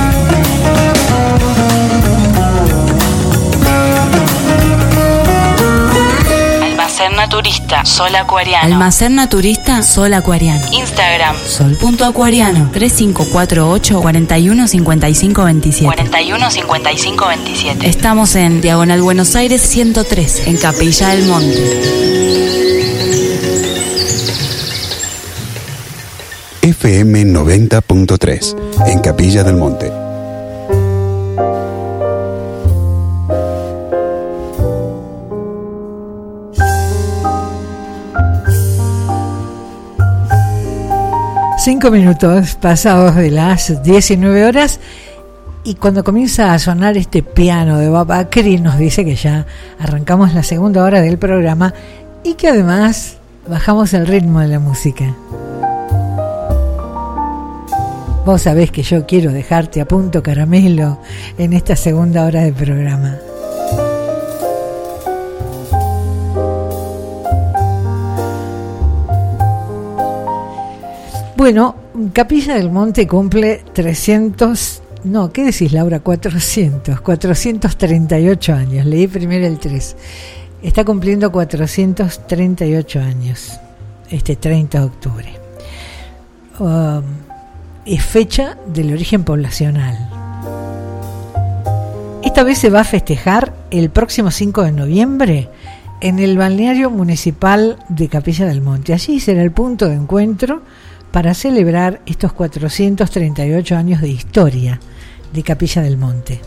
[7.01, 8.65] Almacén Naturista, Sol Acuariano.
[8.65, 10.63] Almacén Naturista, Sol Acuariano.
[10.71, 12.69] Instagram, sol.acuariano.
[12.71, 21.81] 3548 415527 415527 Estamos en Diagonal Buenos Aires 103, en Capilla del Monte.
[26.61, 30.00] FM 90.3 en Capilla del Monte.
[41.71, 44.81] Cinco minutos pasados de las 19 horas
[45.63, 49.45] y cuando comienza a sonar este piano de Babacri nos dice que ya
[49.79, 51.73] arrancamos la segunda hora del programa
[52.25, 55.15] y que además bajamos el ritmo de la música.
[58.25, 60.99] Vos sabés que yo quiero dejarte a punto caramelo
[61.37, 63.15] en esta segunda hora del programa.
[71.41, 71.75] Bueno,
[72.13, 75.99] Capilla del Monte cumple 300, no, ¿qué decís Laura?
[75.99, 78.85] 400, 438 años.
[78.85, 79.95] Leí primero el 3.
[80.61, 83.59] Está cumpliendo 438 años,
[84.11, 85.33] este 30 de octubre.
[86.59, 87.01] Um,
[87.87, 89.97] es fecha del origen poblacional.
[92.23, 95.49] Esta vez se va a festejar el próximo 5 de noviembre
[96.01, 98.93] en el balneario municipal de Capilla del Monte.
[98.93, 100.61] Allí será el punto de encuentro
[101.11, 104.79] para celebrar estos 438 años de historia
[105.33, 106.41] de Capilla del Monte.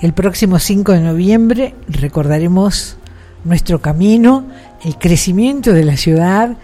[0.00, 2.96] El próximo 5 de noviembre recordaremos
[3.44, 4.46] nuestro camino,
[4.84, 6.56] el crecimiento de la ciudad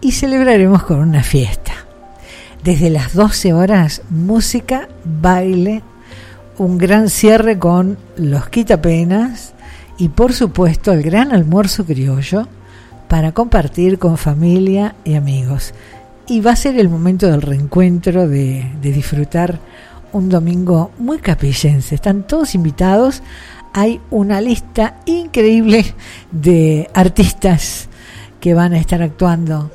[0.00, 1.72] y celebraremos con una fiesta.
[2.62, 5.82] Desde las 12 horas, música, baile,
[6.56, 9.54] un gran cierre con los quitapenas
[9.98, 12.46] y por supuesto el gran almuerzo criollo
[13.08, 15.74] para compartir con familia y amigos
[16.26, 19.58] y va a ser el momento del reencuentro, de, de, disfrutar
[20.12, 21.94] un domingo muy capillense.
[21.94, 23.22] Están todos invitados.
[23.72, 25.84] Hay una lista increíble
[26.30, 27.88] de artistas
[28.40, 29.70] que van a estar actuando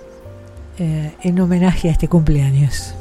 [0.78, 2.94] eh, en homenaje a este cumpleaños.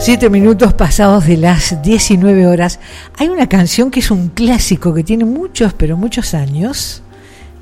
[0.00, 2.80] Siete minutos pasados de las 19 horas.
[3.16, 7.02] Hay una canción que es un clásico que tiene muchos, pero muchos años,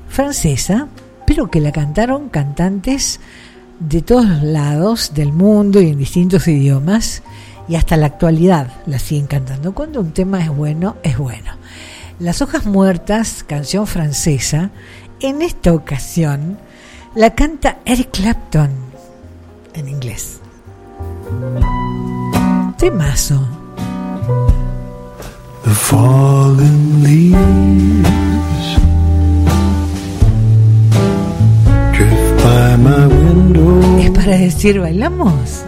[0.07, 0.87] francesa,
[1.29, 3.19] pero que la cantaron cantantes
[3.79, 7.21] de todos lados del mundo y en distintos idiomas
[7.67, 9.75] y hasta la actualidad la siguen cantando.
[9.75, 11.51] Cuando un tema es bueno, es bueno.
[12.17, 14.71] Las hojas muertas, canción francesa,
[15.19, 16.57] en esta ocasión
[17.13, 18.71] la canta Eric Clapton
[19.75, 20.39] en inglés.
[22.79, 23.47] Temazo.
[25.63, 25.75] The
[33.99, 35.65] Es para decir, bailamos.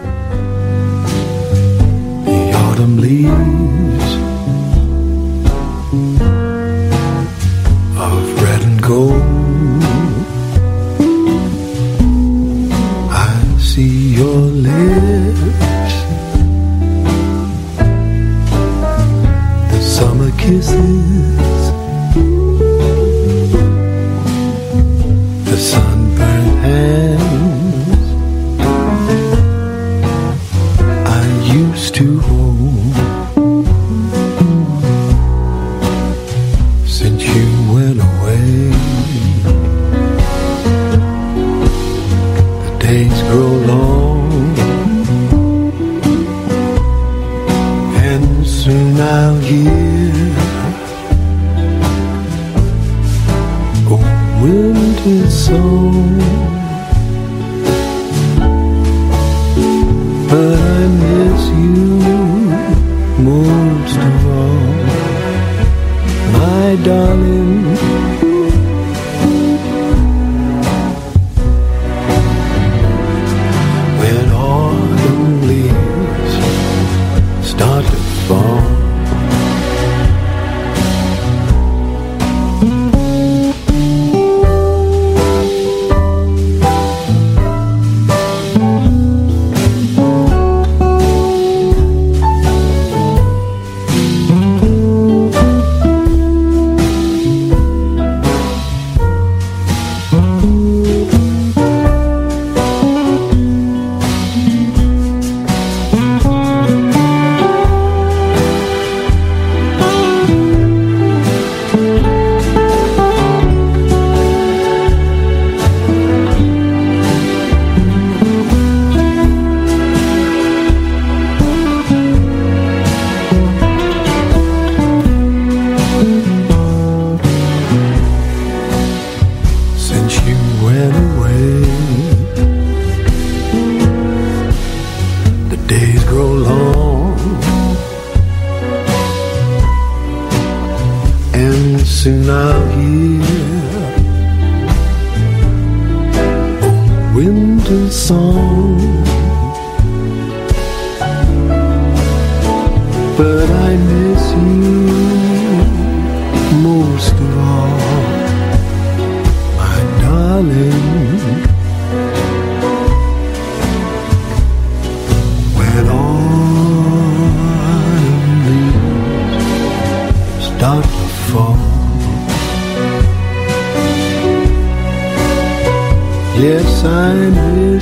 [20.52, 21.11] The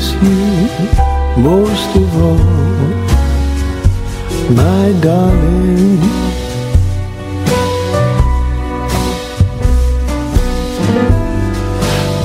[0.00, 0.30] miss you
[1.42, 2.38] most of all,
[4.60, 6.00] my darling.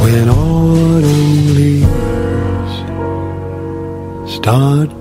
[0.03, 2.75] When autumn leaves
[4.37, 4.94] start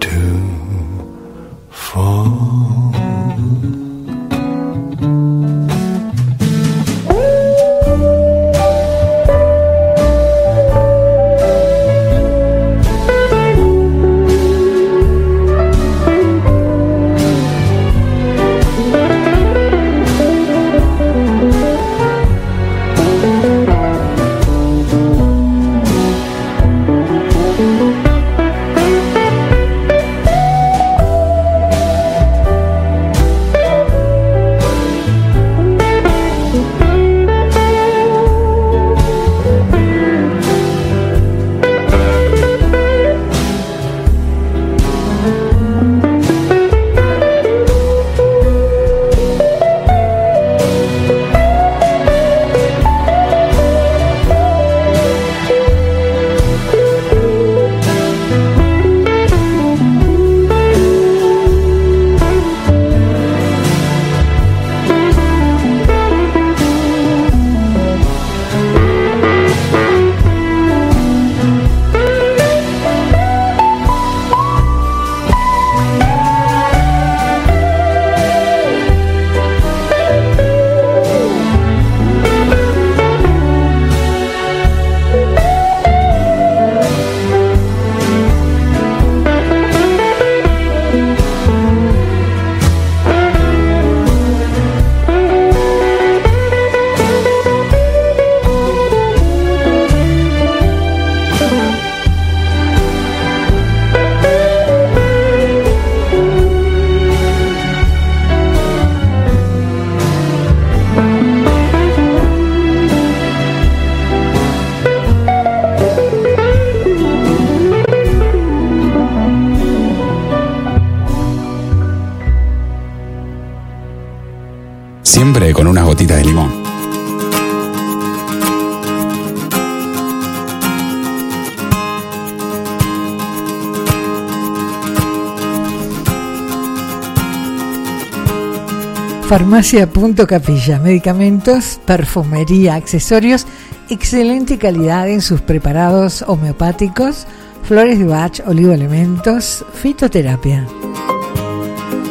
[139.55, 143.47] Farmacia Punto Capilla, medicamentos, perfumería, accesorios,
[143.89, 147.29] excelente calidad en sus preparados homeopáticos,
[147.63, 150.67] flores de bach, oligoelementos, fitoterapia.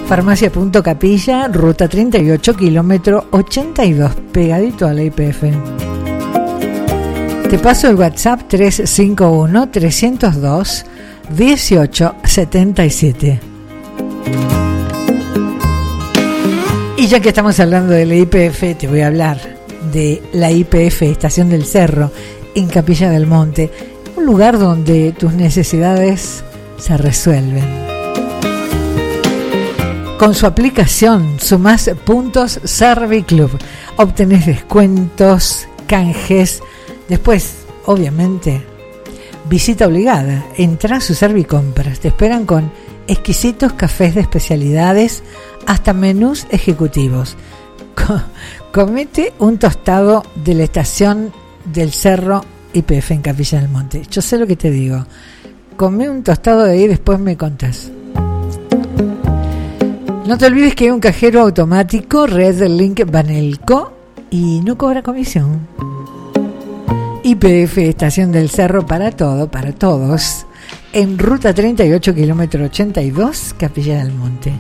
[0.07, 5.43] Farmacia Punto Capilla, ruta 38, kilómetro 82, pegadito a la IPF.
[7.49, 10.85] Te paso el WhatsApp 351 302
[11.37, 13.52] 1877.
[17.03, 19.37] Y ya que estamos hablando de la IPF, te voy a hablar
[19.91, 22.13] de la IPF, Estación del Cerro,
[22.55, 23.69] en Capilla del Monte,
[24.15, 26.45] un lugar donde tus necesidades
[26.77, 27.65] se resuelven.
[30.17, 33.51] Con su aplicación sumás puntos Serviclub,
[33.97, 36.61] obtenés descuentos, canjes,
[37.09, 38.61] después, obviamente,
[39.49, 42.71] visita obligada, entra a su Servicompras, te esperan con
[43.07, 45.23] exquisitos cafés de especialidades
[45.65, 47.35] hasta menús ejecutivos.
[47.95, 48.21] Co-
[48.71, 51.31] comete un tostado de la estación
[51.65, 52.43] del Cerro
[52.73, 54.01] IPF en Capilla del Monte.
[54.09, 55.05] Yo sé lo que te digo.
[55.77, 57.91] Come un tostado de ahí y después me contás.
[60.25, 63.91] No te olvides que hay un cajero automático, Red Link Banelco,
[64.31, 65.67] y no cobra comisión.
[67.23, 70.45] IPF Estación del Cerro para todo, para todos.
[70.95, 74.53] En ruta 38, kilómetro 82, Capilla del Monte.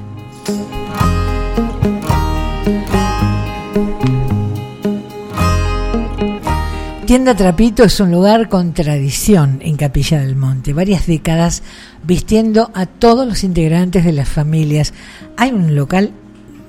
[7.05, 11.61] Tienda Trapito es un lugar con tradición en Capilla del Monte, varias décadas
[12.01, 14.91] vistiendo a todos los integrantes de las familias.
[15.37, 16.13] Hay un local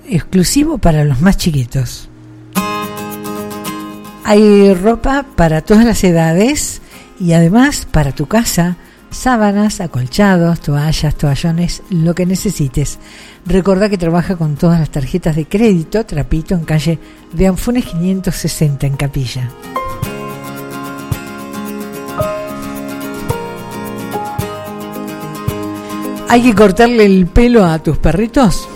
[0.06, 2.10] exclusivo para los más chiquitos.
[4.24, 6.82] Hay ropa para todas las edades
[7.18, 8.76] y además para tu casa,
[9.16, 12.98] sábanas, acolchados, toallas, toallones, lo que necesites.
[13.46, 16.98] Recordá que trabaja con todas las tarjetas de crédito, Trapito, en calle
[17.32, 19.50] de Anfunes 560 en Capilla.
[26.28, 28.68] ¿Hay que cortarle el pelo a tus perritos?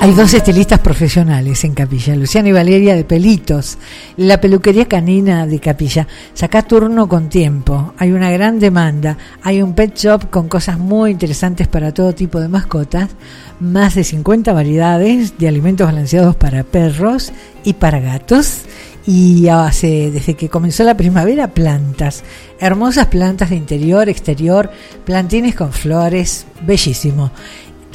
[0.00, 3.78] Hay dos estilistas profesionales en Capilla, Luciana y Valeria de Pelitos,
[4.16, 6.06] la peluquería canina de Capilla.
[6.34, 11.10] Saca turno con tiempo, hay una gran demanda, hay un pet shop con cosas muy
[11.10, 13.10] interesantes para todo tipo de mascotas,
[13.58, 17.32] más de 50 variedades de alimentos balanceados para perros
[17.64, 18.60] y para gatos.
[19.04, 22.24] Y hace, desde que comenzó la primavera, plantas,
[22.60, 24.70] hermosas plantas de interior, exterior,
[25.06, 27.32] plantines con flores, bellísimo.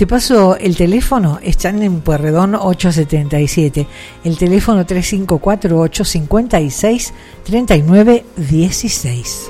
[0.03, 3.87] Te paso el teléfono, están en Puerredón 877,
[4.25, 7.13] el teléfono 354 856
[7.45, 9.49] 3916.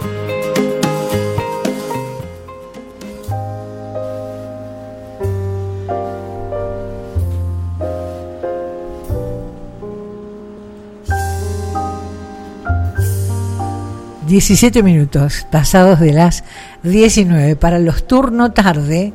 [14.27, 16.43] Diecisiete minutos pasados de las
[16.83, 19.13] 19 para los turno tarde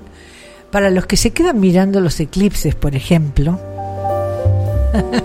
[0.71, 3.59] para los que se quedan mirando los eclipses, por ejemplo,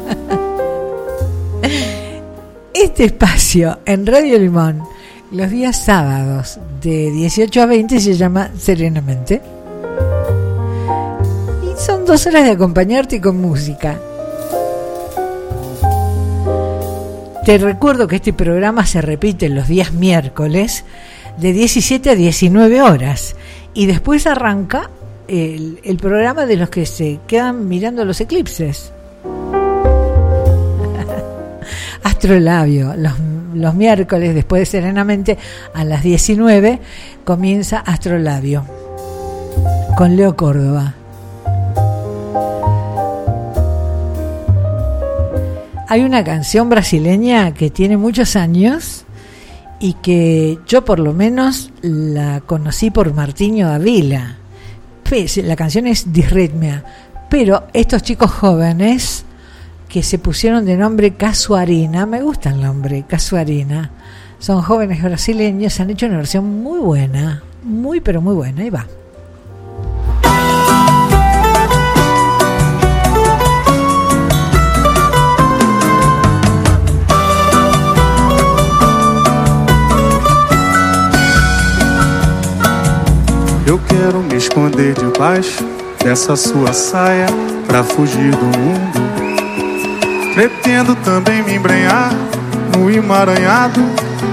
[2.73, 4.83] este espacio en Radio Limón,
[5.31, 9.41] los días sábados de 18 a 20, se llama Serenamente.
[11.63, 13.99] Y son dos horas de acompañarte con música.
[17.45, 20.85] Te recuerdo que este programa se repite los días miércoles
[21.37, 23.35] de 17 a 19 horas
[23.73, 24.89] y después arranca
[25.33, 28.91] el, programa de los que se quedan mirando los eclipses.
[32.03, 33.13] Astrolabio, los,
[33.55, 35.37] los miércoles después de Serenamente
[35.73, 36.79] a las 19
[37.23, 38.63] comienza Astrolabio
[39.97, 40.93] con Leo Córdoba.
[45.87, 49.05] Hay una canción brasileña que tiene muchos años
[49.79, 54.37] y que yo por lo menos la conocí por Martiño Avila
[55.43, 56.83] la canción es Disritmia,
[57.29, 59.25] pero estos chicos jóvenes
[59.87, 63.91] que se pusieron de nombre Casuarina, me gusta el nombre, Casuarina,
[64.39, 68.87] son jóvenes brasileños, han hecho una versión muy buena, muy pero muy buena, ahí va.
[83.65, 85.63] Eu quero me esconder debaixo
[86.03, 87.27] dessa sua saia
[87.65, 90.33] pra fugir do mundo.
[90.33, 92.11] Pretendo também me embrenhar
[92.77, 93.79] no emaranhado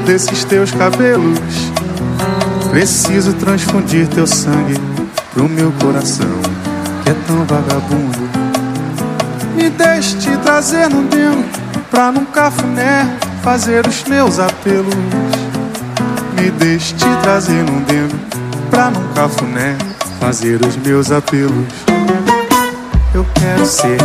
[0.04, 1.38] desses teus cabelos.
[2.70, 4.74] Preciso transfundir teu sangue
[5.32, 6.26] pro meu coração,
[7.04, 8.18] que é tão vagabundo.
[9.54, 11.44] Me deixe te trazer no demo
[11.88, 13.06] pra num cafuné
[13.44, 14.94] fazer os meus apelos.
[16.34, 18.29] Me deixe te trazer num demo
[18.70, 19.76] pra num cafuné
[20.20, 21.66] fazer os meus apelos.
[23.12, 23.98] Eu quero ser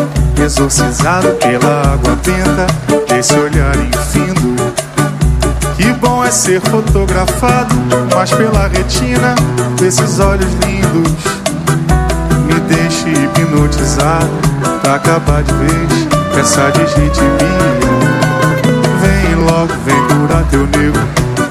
[0.44, 2.68] exorcizado pela água benta
[3.08, 4.56] desse olhar infindo.
[5.78, 7.76] Que bom é ser fotografado,
[8.16, 9.36] mas pela retina
[9.80, 11.14] desses olhos lindos.
[12.48, 14.30] Me deixe hipnotizado
[14.82, 17.36] pra acabar de vez essa desritmia.
[19.02, 21.00] Vem logo, vem curar teu nego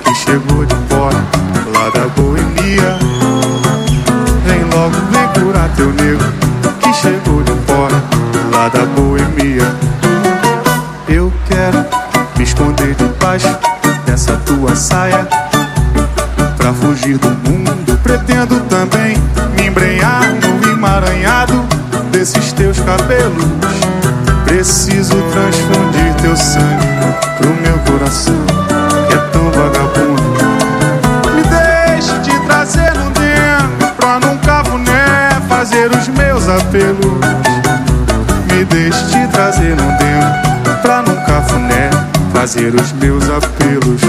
[0.05, 1.25] que chegou de fora
[1.73, 3.04] lá da boemia.
[5.35, 6.25] Vem logo, vem curar teu nego
[6.81, 8.03] que chegou de fora
[8.53, 9.75] lá da boemia.
[11.09, 11.85] Eu quero
[12.37, 13.57] me esconder debaixo
[14.07, 15.27] dessa tua saia
[16.57, 17.99] pra fugir do mundo.
[18.03, 19.17] Pretendo também
[19.57, 21.55] me embrenhar no emaranhado
[22.11, 23.45] desses teus cabelos.
[24.45, 26.87] Preciso transfundir teu sangue
[27.39, 28.45] pro meu coração,
[38.49, 41.91] Me deixe te trazer no dentro pra num cafuné
[42.33, 44.01] fazer os meus apelos.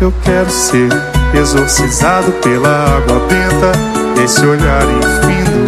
[0.00, 0.88] Eu quero ser
[1.34, 3.72] exorcizado pela água benta
[4.14, 5.66] desse olhar infindo.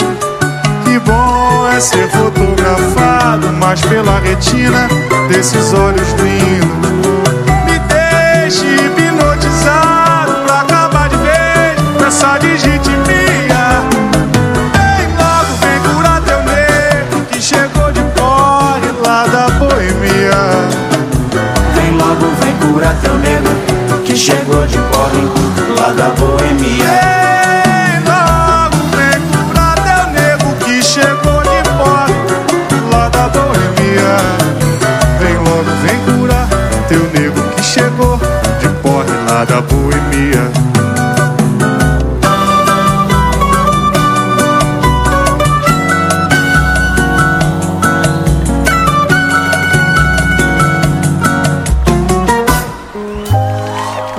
[0.84, 4.86] Que bom é ser fotografado, mas pela retina
[5.28, 7.17] desses olhos lindos.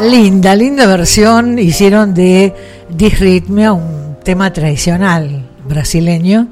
[0.02, 2.56] Linda, linda versión hicieron de
[2.90, 6.48] Disritmia, un tema tradicional brasileño,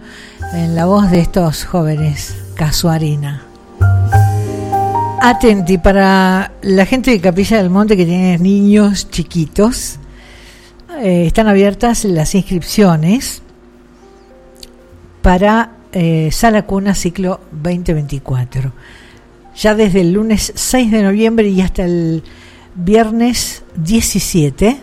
[0.54, 3.37] en la voz de estos jóvenes, Casuarina.
[5.20, 9.98] Atenti, para la gente de Capilla del Monte que tiene niños chiquitos,
[11.02, 13.42] eh, están abiertas las inscripciones
[15.24, 18.72] para eh, Sala Cuna Ciclo 2024.
[19.56, 22.24] Ya desde el lunes 6 de noviembre y hasta el
[22.76, 24.78] viernes 17,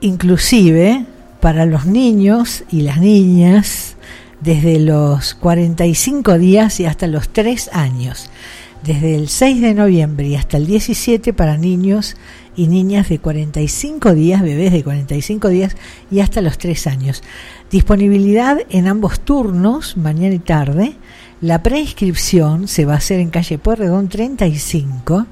[0.00, 1.04] inclusive
[1.40, 3.96] para los niños y las niñas
[4.40, 8.30] desde los 45 días y hasta los 3 años,
[8.86, 12.16] desde el 6 de noviembre y hasta el 17 para niños
[12.56, 15.76] y niñas de 45 días, bebés de 45 días
[16.10, 17.22] y hasta los 3 años.
[17.70, 20.94] Disponibilidad en ambos turnos, mañana y tarde.
[21.40, 25.26] La preinscripción se va a hacer en calle Pueyrredón 35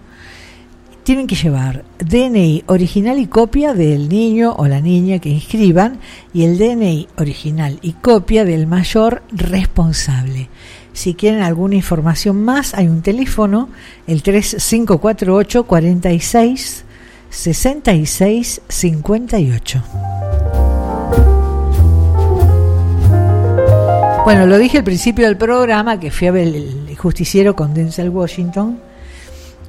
[1.05, 5.99] tienen que llevar DNI original y copia del niño o la niña que inscriban
[6.33, 10.49] y el DNI original y copia del mayor responsable.
[10.95, 13.69] Si quieren alguna información más, hay un teléfono,
[14.07, 16.85] el 3548 46
[17.31, 19.83] 66 58.
[24.25, 28.09] Bueno, lo dije al principio del programa que fui a ver el justiciero con Denzel
[28.09, 28.79] Washington,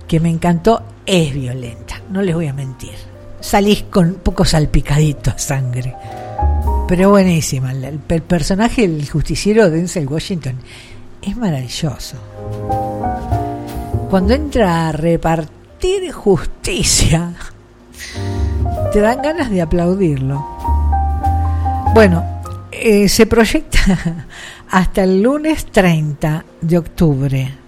[0.08, 2.94] que me encantó es violenta, no les voy a mentir.
[3.40, 5.96] Salís con un poco salpicadito a sangre.
[6.88, 7.72] Pero buenísima.
[7.72, 10.60] El, el personaje del justiciero de Denzel Washington
[11.26, 12.18] es maravilloso.
[14.10, 17.34] Cuando entra a repartir justicia,
[18.94, 20.46] te dan ganas de aplaudirlo.
[21.94, 22.24] Bueno,
[22.72, 24.26] eh, se proyecta
[24.70, 27.66] hasta el lunes 30 de octubre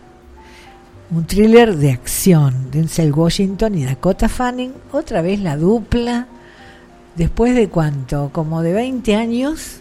[1.09, 2.69] un thriller de acción.
[2.71, 6.27] Denzel Washington y Dakota Fanning, otra vez la dupla,
[7.15, 9.79] después de cuánto, como de 20 años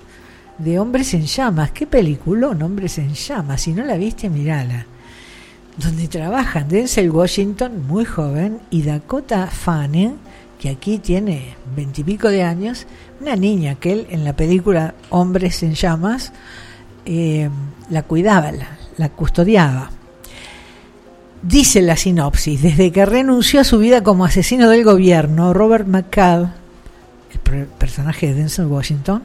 [0.58, 1.70] de Hombres en Llamas.
[1.72, 3.62] ¿Qué peliculón, Hombres en Llamas?
[3.62, 4.86] Si no la viste, mirala.
[5.76, 10.16] Donde trabajan Denzel Washington, muy joven, y Dakota Fanning,
[10.58, 12.86] que aquí tiene veintipico de años,
[13.20, 16.32] una niña que él en la película Hombres en Llamas
[17.04, 17.50] eh,
[17.90, 19.90] la cuidaba, la, la custodiaba.
[21.42, 26.54] Dice la sinopsis, desde que renunció a su vida como asesino del gobierno, Robert McCall,
[27.30, 29.22] el personaje de Denzel Washington,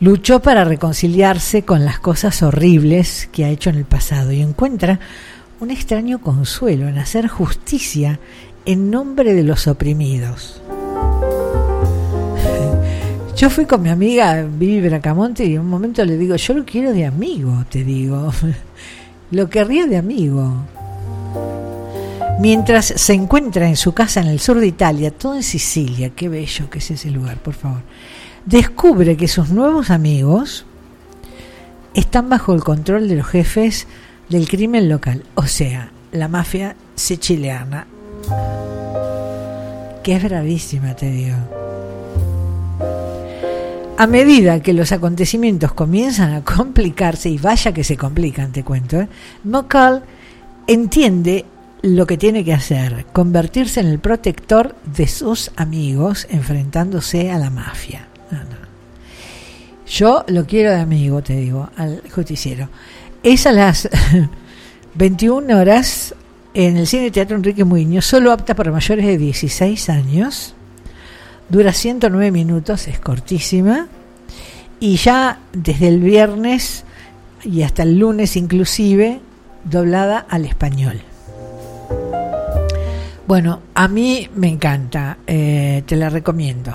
[0.00, 5.00] luchó para reconciliarse con las cosas horribles que ha hecho en el pasado y encuentra
[5.60, 8.20] un extraño consuelo en hacer justicia
[8.66, 10.60] en nombre de los oprimidos.
[13.36, 16.64] Yo fui con mi amiga Vivi Bracamonte y en un momento le digo, yo lo
[16.64, 18.32] quiero de amigo, te digo.
[19.32, 20.54] Lo querría de amigo.
[22.38, 26.28] Mientras se encuentra en su casa en el sur de Italia, todo en Sicilia, qué
[26.28, 27.80] bello que es ese lugar, por favor,
[28.46, 30.64] descubre que sus nuevos amigos
[31.94, 33.86] están bajo el control de los jefes
[34.28, 37.86] del crimen local, o sea, la mafia siciliana,
[40.02, 41.36] que es bravísima, te digo.
[43.98, 49.00] A medida que los acontecimientos comienzan a complicarse, y vaya que se complican, te cuento,
[49.00, 49.08] ¿eh?
[50.68, 51.44] Entiende
[51.82, 57.50] lo que tiene que hacer, convertirse en el protector de sus amigos enfrentándose a la
[57.50, 58.08] mafia.
[58.30, 58.66] No, no.
[59.86, 62.68] Yo lo quiero de amigo, te digo, al justiciero.
[63.22, 63.88] Es a las
[64.94, 66.14] 21 horas
[66.54, 70.54] en el Cine Teatro Enrique Muñoz, solo apta para mayores de 16 años.
[71.48, 73.88] Dura 109 minutos, es cortísima.
[74.80, 76.84] Y ya desde el viernes
[77.44, 79.20] y hasta el lunes inclusive,
[79.64, 81.00] doblada al español.
[83.26, 86.74] Bueno, a mí me encanta, eh, te la recomiendo.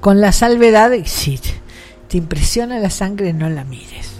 [0.00, 1.38] Con la salvedad de si
[2.08, 4.12] te impresiona la sangre, no la mires.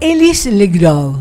[0.00, 1.16] Ellis Legros.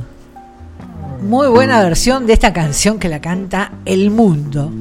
[1.22, 4.72] Muy buena versión de esta canción que la canta El Mundo.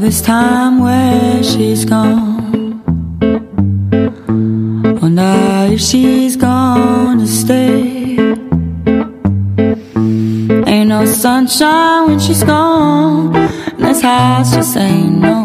[0.00, 2.82] This time where she's gone.
[5.00, 8.18] Wonder if she's gonna stay.
[10.66, 13.36] Ain't no sunshine when she's gone.
[13.36, 15.39] And this house just ain't no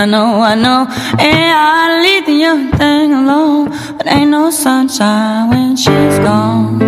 [0.00, 0.86] I know, I know,
[1.18, 6.78] And I leave the young thing alone, but ain't no sunshine when she's gone.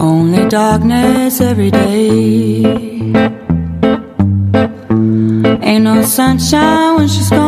[0.00, 2.64] Only darkness every day.
[5.68, 7.43] Ain't no sunshine when she's gone.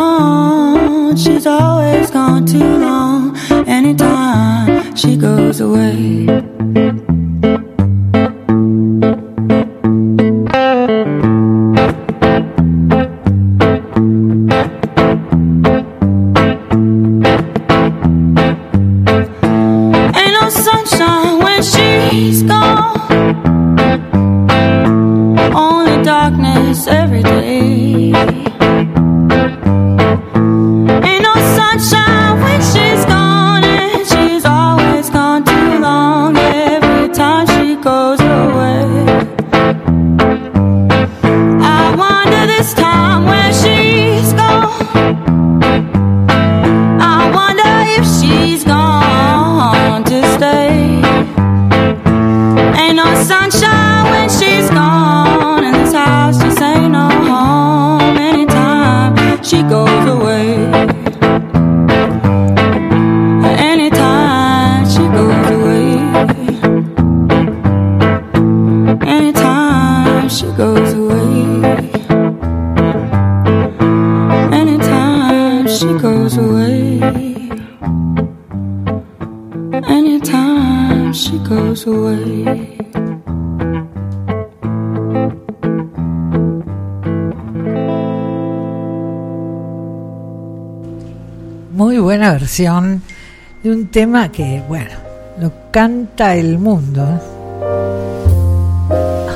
[92.57, 94.95] De un tema que, bueno,
[95.39, 97.03] lo canta el mundo.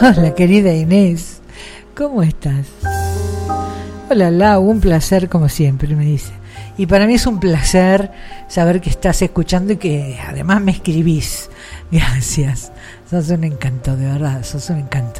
[0.02, 1.42] Hola, querida Inés,
[1.94, 2.66] ¿cómo estás?
[4.08, 6.32] Hola, Lau, un placer como siempre, me dice.
[6.78, 8.10] Y para mí es un placer
[8.48, 11.50] saber que estás escuchando y que además me escribís.
[11.92, 12.72] Gracias.
[13.10, 15.19] Sos un encanto, de verdad, sos un encanto.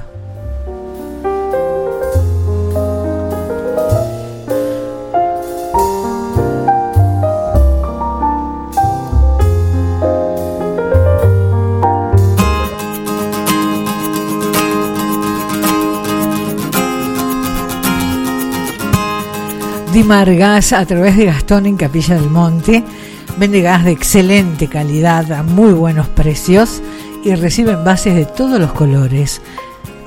[20.01, 22.82] Dimar Gas a través de Gastón en Capilla del Monte.
[23.36, 26.81] Vende gas de excelente calidad a muy buenos precios
[27.22, 29.43] y recibe envases de todos los colores.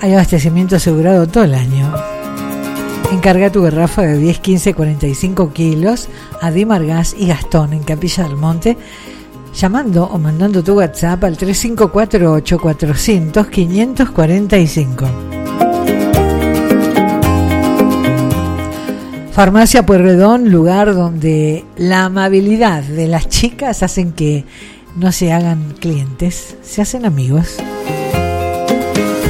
[0.02, 1.94] Hay abastecimiento asegurado todo el año.
[3.11, 6.10] Encarga tu garrafa de 10, 15, 45 kilos
[6.41, 8.76] a Dimar Gas y Gastón en Capilla del Monte
[9.53, 15.32] llamando o mandando tu WhatsApp al 3548 400 545.
[19.34, 24.45] Farmacia Pueyrredón, lugar donde la amabilidad de las chicas hacen que
[24.95, 27.55] no se hagan clientes, se hacen amigos.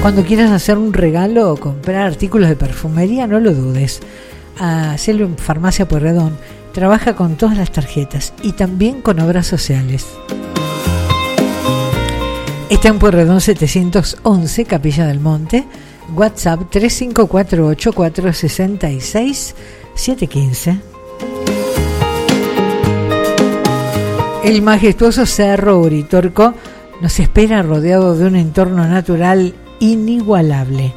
[0.01, 4.01] Cuando quieras hacer un regalo o comprar artículos de perfumería, no lo dudes.
[4.59, 6.35] Hacelo en Farmacia Pueyrredón.
[6.73, 10.05] Trabaja con todas las tarjetas y también con obras sociales.
[12.69, 15.63] Está en Pueyrredón 711, Capilla del Monte.
[16.13, 19.55] WhatsApp 3548 466
[19.95, 20.79] 715.
[24.43, 26.53] El majestuoso Cerro Uritorco
[27.01, 30.93] nos espera rodeado de un entorno natural inigualable.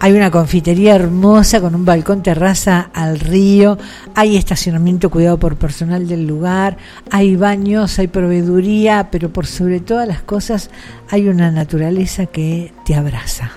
[0.00, 3.78] Hay una confitería hermosa con un balcón terraza al río,
[4.16, 6.76] hay estacionamiento cuidado por personal del lugar,
[7.08, 10.70] hay baños, hay proveeduría, pero por sobre todas las cosas
[11.08, 13.52] hay una naturaleza que te abraza.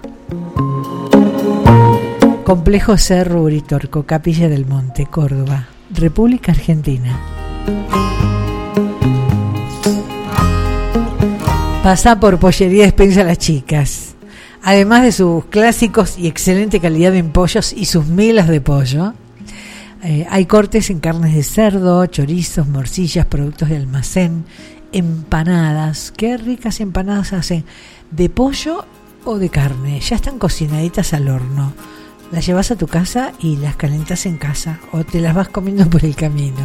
[2.46, 7.20] Complejo Cerro Uritorco, Capilla del Monte, Córdoba, República Argentina.
[11.82, 14.14] Pasa por Pollería Despensa las Chicas.
[14.62, 19.16] Además de sus clásicos y excelente calidad en pollos y sus milas de pollo,
[20.04, 24.46] eh, hay cortes en carnes de cerdo, chorizos, morcillas, productos de almacén,
[24.92, 26.14] empanadas.
[26.16, 27.66] Qué ricas empanadas hacen
[28.12, 28.86] de pollo
[29.24, 30.00] o de carne.
[30.00, 31.74] Ya están cocinaditas al horno.
[32.32, 35.90] Las llevas a tu casa y las calentas en casa o te las vas comiendo
[35.90, 36.58] por el camino.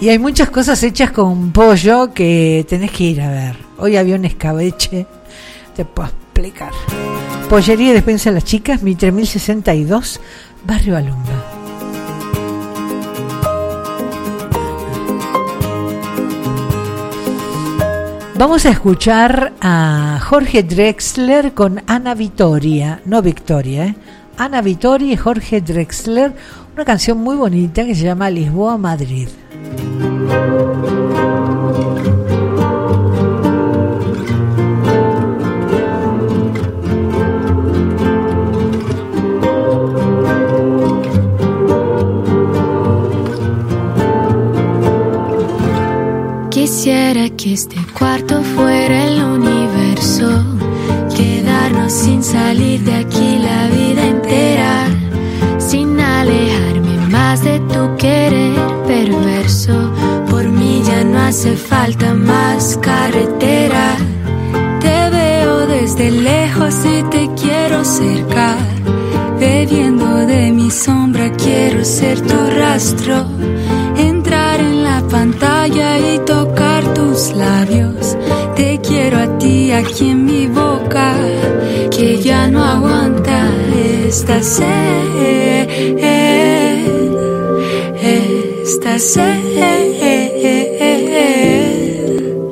[0.00, 3.56] Y hay muchas cosas hechas con pollo que tenés que ir a ver.
[3.78, 5.06] Hoy había un escabeche,
[5.74, 6.72] te puedo explicar.
[7.48, 10.20] Pollería y despensa a las chicas, Mitre 1062,
[10.66, 11.53] Barrio Alumba.
[18.36, 23.94] Vamos a escuchar a Jorge Drexler con Ana Vitoria, no Victoria, ¿eh?
[24.36, 26.34] Ana Vitoria y Jorge Drexler,
[26.74, 29.28] una canción muy bonita que se llama Lisboa Madrid.
[46.50, 50.28] Quisiera que este cuarto fuera el universo,
[51.16, 54.86] quedarnos sin salir de aquí la vida entera,
[55.58, 59.92] sin alejarme más de tu querer perverso.
[60.28, 63.96] Por mí ya no hace falta más carretera.
[64.80, 68.56] Te veo desde lejos y te quiero cerca.
[69.38, 73.26] Bebiendo de mi sombra quiero ser tu rastro.
[73.96, 76.18] Entrar en la pantalla y
[77.24, 78.16] tus labios.
[78.56, 81.14] Te quiero a ti aquí en mi boca,
[81.90, 83.48] que ya no aguanta
[84.06, 85.68] esta sed.
[88.02, 89.42] Esta sed.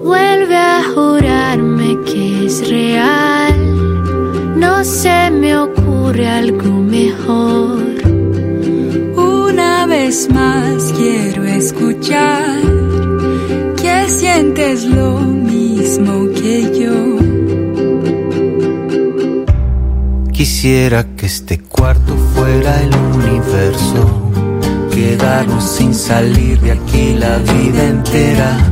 [0.02, 3.54] Vuelve a jurarme que es real.
[4.56, 7.82] No se me ocurre algo mejor.
[9.16, 12.41] Una vez más quiero escuchar
[20.62, 24.30] Quisiera que este cuarto fuera el universo,
[24.92, 28.70] quedarnos sin salir de aquí la vida entera,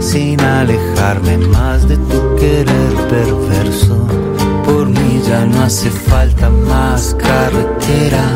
[0.00, 4.06] sin alejarme más de tu querer perverso.
[4.66, 8.26] Por mí ya no hace falta más carretera.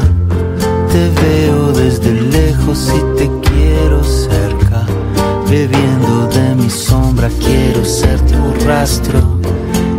[0.90, 4.86] Te veo desde lejos y te quiero cerca.
[5.46, 9.38] Bebiendo de mi sombra quiero ser tu rastro.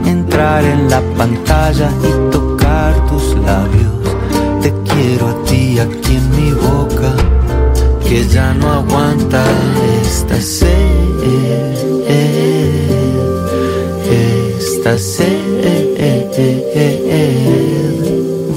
[0.07, 2.38] Entrar en la pantalla y
[3.07, 3.99] tus labios.
[4.61, 7.11] Te quiero a ti aquí en mi boca.
[8.03, 9.43] Que ya no aguanta
[10.03, 10.69] esta sed.
[14.09, 15.39] Esta sed.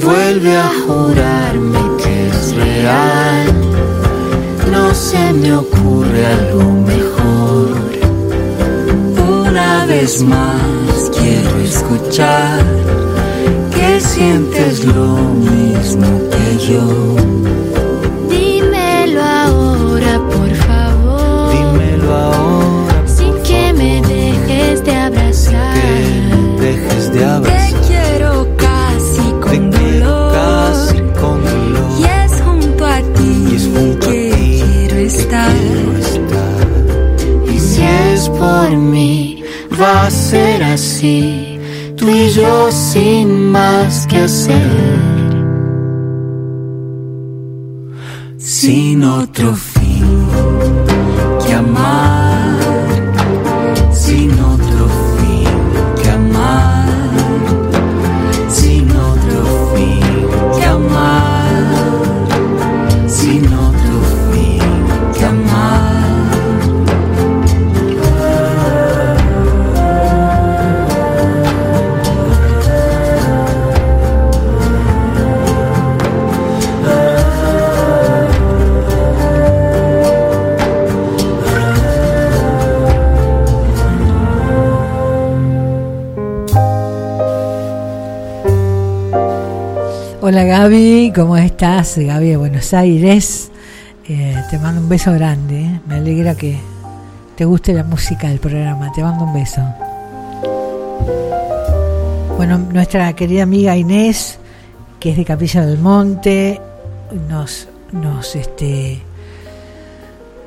[0.03, 3.47] Vuelve a jurarme que es real.
[4.71, 7.69] No se me ocurre algo mejor.
[9.47, 12.65] Una vez más quiero escuchar
[14.23, 15.16] sientes lo
[15.51, 16.85] mismo que yo.
[18.31, 21.53] Dímelo ahora, por favor.
[21.55, 23.09] Dímelo ahora.
[23.16, 25.77] Sin que me dejes de abrazar.
[26.61, 27.81] Dejes de Te abrazar.
[27.89, 30.32] quiero casi con dolor.
[30.40, 31.90] Casi con dolor.
[31.99, 35.57] Y es junto a ti es junto a que ti quiero estar.
[37.53, 39.43] Y si es por mí,
[39.81, 41.49] va a ser así.
[41.97, 44.93] Tú y yo sin más que hacer.
[48.39, 49.57] sin otro
[91.15, 91.99] ¿cómo estás?
[91.99, 93.51] Gaby de Buenos Aires.
[94.09, 95.61] Eh, te mando un beso grande.
[95.61, 95.81] ¿eh?
[95.87, 96.59] Me alegra que
[97.37, 98.91] te guste la música del programa.
[98.93, 99.63] Te mando un beso.
[102.37, 104.39] Bueno, nuestra querida amiga Inés,
[104.99, 106.61] que es de Capilla del Monte,
[107.29, 109.01] nos, nos este,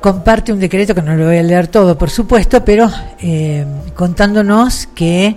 [0.00, 2.90] comparte un decreto que no lo voy a leer todo, por supuesto, pero
[3.20, 3.64] eh,
[3.94, 5.36] contándonos que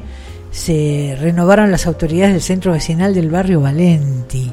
[0.51, 4.51] se renovaron las autoridades del centro vecinal del barrio Valenti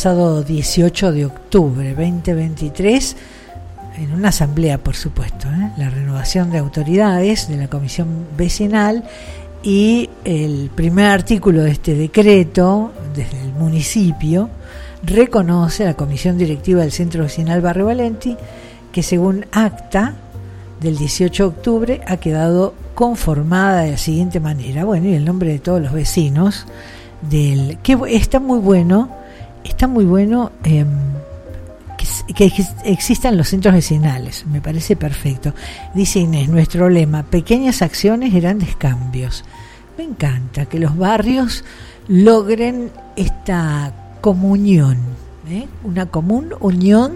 [0.00, 3.16] pasado 18 de octubre 2023
[3.98, 5.72] en una asamblea, por supuesto, ¿eh?
[5.76, 9.04] la renovación de autoridades de la comisión vecinal
[9.62, 14.48] y el primer artículo de este decreto desde el municipio
[15.02, 18.38] reconoce a la comisión directiva del Centro Vecinal Barrio Valenti
[18.92, 20.14] que según acta
[20.80, 24.86] del 18 de octubre ha quedado conformada de la siguiente manera.
[24.86, 26.64] Bueno, y el nombre de todos los vecinos
[27.20, 29.19] del que está muy bueno,
[29.64, 30.86] está muy bueno que,
[32.34, 32.52] que
[32.84, 35.54] existan los centros vecinales, me parece perfecto.
[35.94, 39.44] Dice Inés, nuestro lema, pequeñas acciones, grandes cambios.
[39.98, 41.64] Me encanta que los barrios
[42.08, 44.98] logren esta comunión,
[45.48, 45.66] ¿eh?
[45.84, 47.12] una común unión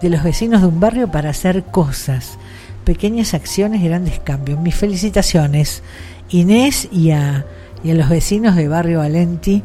[0.00, 2.38] de los vecinos de un barrio para hacer cosas,
[2.84, 4.60] pequeñas acciones, grandes cambios.
[4.60, 5.82] Mis felicitaciones,
[6.30, 7.44] Inés, y a,
[7.82, 9.62] y a los vecinos de Barrio Valenti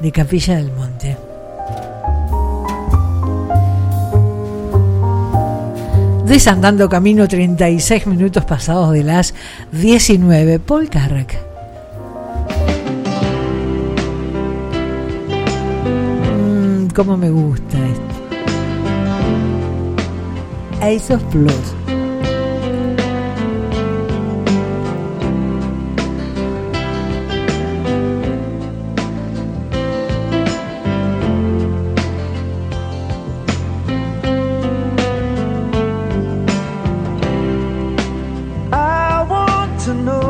[0.00, 1.16] de Capilla del Monte.
[6.26, 9.34] Desandando camino 36 minutos pasados de las
[9.72, 10.60] 19.
[10.60, 11.36] Paul Carrack.
[16.34, 18.02] Mmm, cómo me gusta esto.
[20.80, 21.81] Ace of Plus.
[39.84, 40.21] To know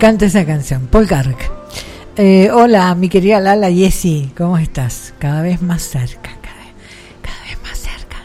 [0.00, 1.50] encanta esa canción, Paul Carrack.
[2.16, 5.12] Eh, hola, mi querida Lala Yesi, ¿cómo estás?
[5.18, 8.16] Cada vez más cerca, cada vez, más cerca.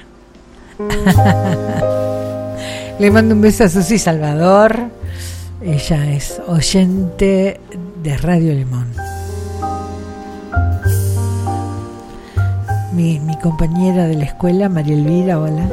[3.00, 4.84] Le mando un beso a Susi Salvador.
[5.62, 7.60] Ella es oyente
[8.02, 8.88] de Radio Limón.
[12.94, 15.68] Mi, mi compañera de la escuela, María Elvira, hola.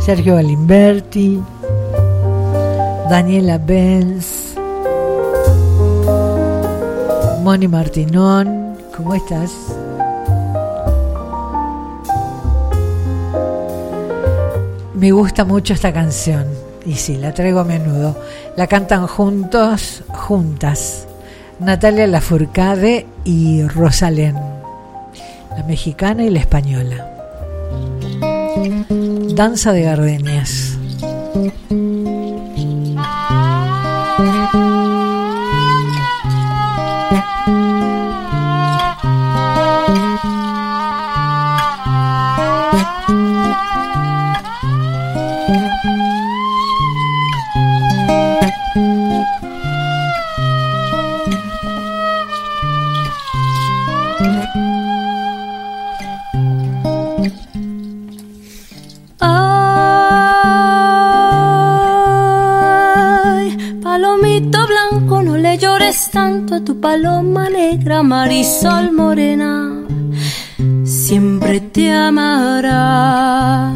[0.00, 1.42] Sergio Galimberti,
[3.08, 4.54] Daniela Benz,
[7.42, 9.52] Moni Martinón, ¿cómo estás?
[14.94, 16.46] Me gusta mucho esta canción
[16.86, 18.16] y sí, la traigo a menudo.
[18.56, 21.06] La cantan juntos, juntas,
[21.60, 24.36] Natalia Lafourcade y Rosalén,
[25.56, 27.10] la mexicana y la española.
[29.34, 30.78] Danza de gardenias.
[67.94, 69.84] Negra, Marisol morena,
[70.84, 73.72] siempre te amará.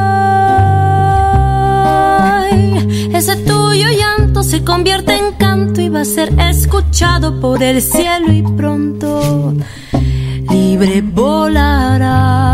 [3.13, 8.33] ese tuyo llanto se convierte en canto y va a ser escuchado por el cielo
[8.33, 9.53] y pronto
[10.51, 12.46] libre volarás.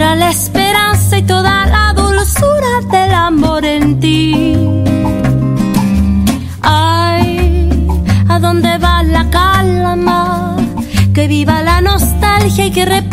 [0.00, 4.56] Muera la esperanza y toda la dulzura del amor en ti.
[6.62, 7.68] Ay,
[8.26, 10.56] ¿a dónde va la calma?
[11.12, 13.09] Que viva la nostalgia y que repare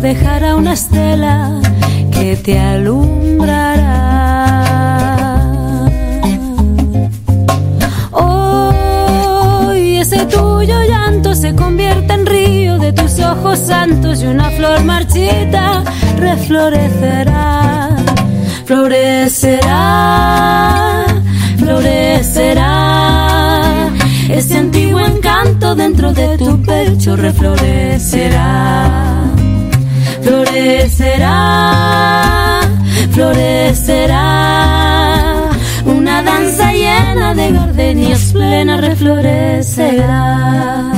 [0.00, 1.60] dejará una estela
[2.12, 3.94] que te alumbrará.
[8.12, 14.84] Hoy ese tuyo llanto se convierte en río de tus ojos santos y una flor
[14.84, 15.82] marchita
[16.18, 17.96] reflorecerá,
[18.66, 19.86] florecerá,
[21.58, 22.68] florecerá.
[24.28, 29.17] Ese antiguo encanto dentro de tu pecho reflorecerá,
[30.28, 31.30] florecerá,
[33.12, 34.24] florecerá.
[35.86, 40.97] Una danza llena de gardenias plena reflorecerá.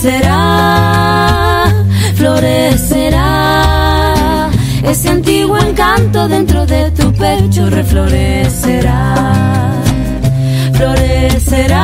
[0.00, 1.74] Florecerá,
[2.14, 4.48] florecerá.
[4.84, 9.74] Ese antiguo encanto dentro de tu pecho reflorecerá.
[10.72, 11.82] Florecerá,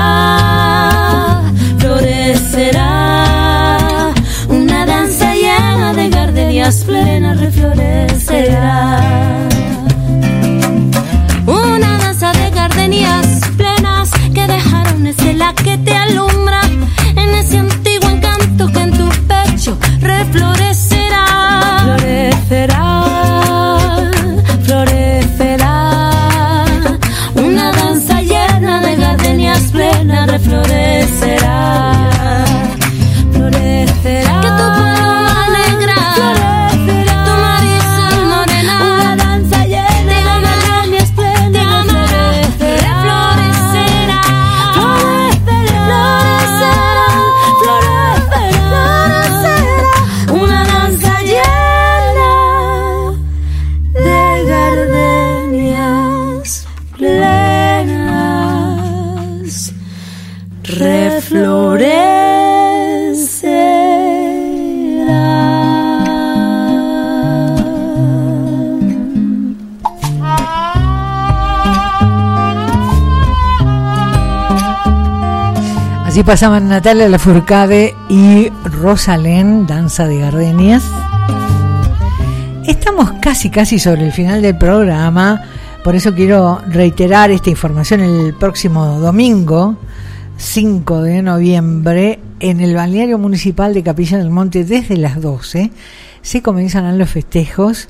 [76.27, 80.83] Pasaban Natalia Lafourcade y Rosalén, Danza de Gardenias.
[82.67, 85.43] Estamos casi, casi sobre el final del programa,
[85.85, 89.77] por eso quiero reiterar esta información el próximo domingo,
[90.39, 95.71] 5 de noviembre, en el balneario municipal de Capilla del Monte, desde las 12,
[96.23, 97.89] se comenzarán los festejos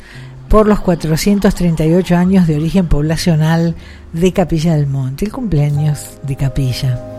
[0.48, 3.76] por los 438 años de origen poblacional
[4.12, 7.13] de Capilla del Monte, el cumpleaños de Capilla.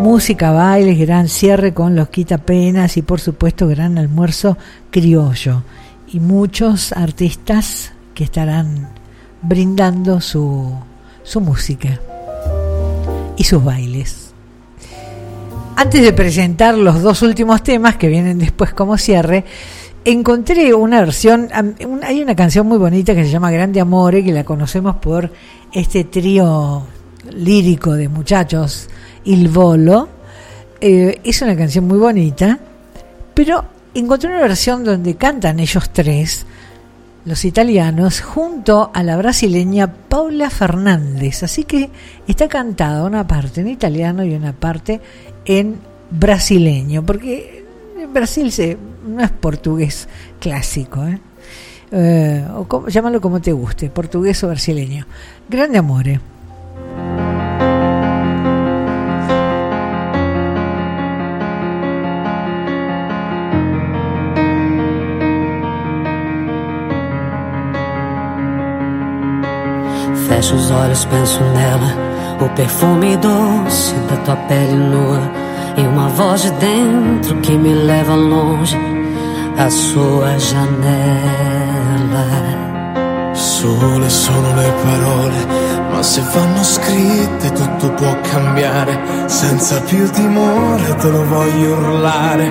[0.00, 4.56] Música, bailes, gran cierre con los quitapenas y por supuesto gran almuerzo
[4.90, 5.62] criollo
[6.08, 8.88] y muchos artistas que estarán
[9.42, 10.72] brindando su,
[11.22, 12.00] su música
[13.36, 14.32] y sus bailes.
[15.76, 19.44] Antes de presentar los dos últimos temas que vienen después como cierre,
[20.06, 21.50] encontré una versión,
[22.02, 25.30] hay una canción muy bonita que se llama Grande Amore, que la conocemos por
[25.74, 26.84] este trío
[27.32, 28.88] lírico de muchachos,
[29.24, 30.08] Il Volo.
[30.80, 32.58] Eh, es una canción muy bonita,
[33.34, 33.64] pero
[33.94, 36.46] encontré una versión donde cantan ellos tres,
[37.24, 41.42] los italianos, junto a la brasileña Paula Fernández.
[41.42, 41.90] Así que
[42.26, 45.00] está cantada una parte en italiano y una parte
[45.44, 45.76] en
[46.10, 47.64] brasileño, porque
[47.98, 51.20] en Brasil se, no es portugués clásico, ¿eh?
[51.92, 55.06] Eh, o llámalo como te guste, portugués o brasileño.
[55.48, 56.20] Grande amore.
[70.40, 71.94] Fecho os olhos, penso nela.
[72.40, 75.20] O perfume doce da tua pele nua.
[75.76, 78.78] E uma voz de dentro que me leva longe.
[79.58, 80.64] A sua janela.
[83.34, 85.46] Sole sono le parole,
[85.92, 88.98] ma se vanno scritte tutto può cambiare.
[89.26, 92.50] Senza più timore te lo voglio urlare.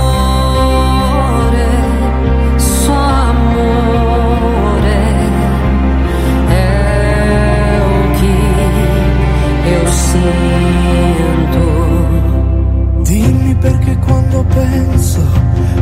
[13.61, 15.21] Perché quando penso,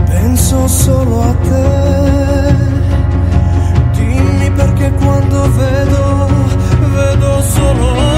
[0.06, 2.54] penso solo a te.
[3.92, 6.28] Dimmi perché quando vedo,
[6.94, 8.15] vedo solo te.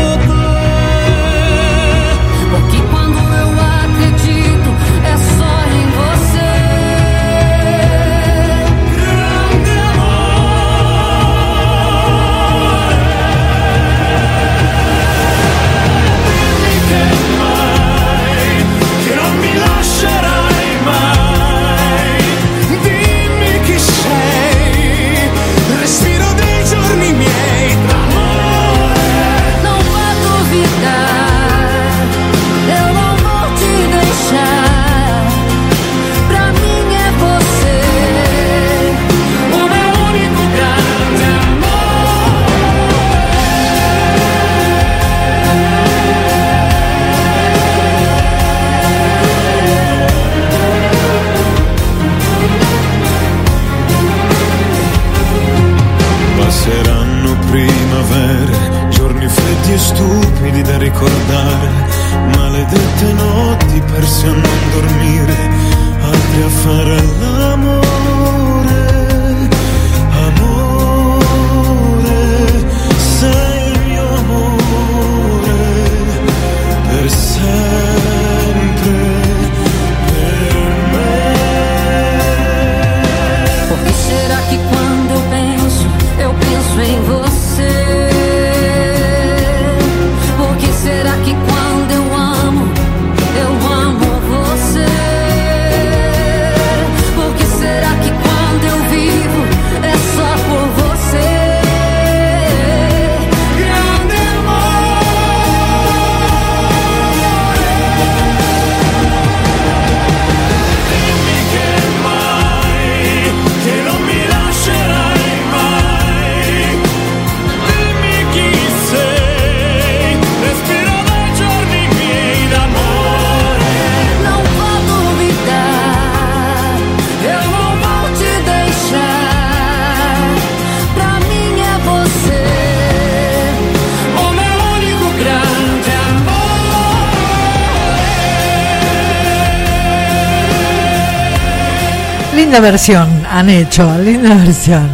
[142.61, 144.89] Versión han hecho, linda versión.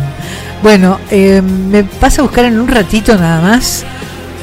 [0.62, 3.84] Bueno, eh, me vas a buscar en un ratito nada más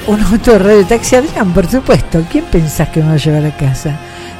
[0.08, 1.16] un auto de radio taxi.
[1.16, 2.26] Adrián, por supuesto.
[2.32, 3.96] ¿Quién pensás que me va a llevar a casa?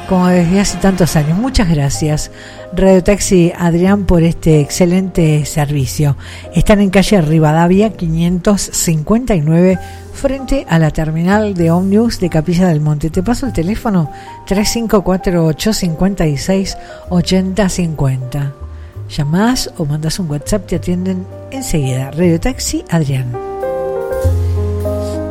[0.08, 1.38] Como desde hace tantos años.
[1.38, 2.32] Muchas gracias,
[2.74, 6.16] Radio Taxi Adrián, por este excelente servicio.
[6.52, 9.78] Están en calle Rivadavia 559,
[10.12, 13.10] frente a la terminal de Omnius de Capilla del Monte.
[13.10, 14.10] Te paso el teléfono
[14.46, 16.76] 3548 56
[17.08, 18.61] 80 50.
[19.08, 22.10] Llamás o mandas un WhatsApp, te atienden enseguida.
[22.10, 23.32] Radio Taxi Adrián.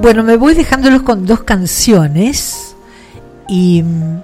[0.02, 2.76] Bueno, me voy dejándolos con dos canciones
[3.48, 4.22] y mm,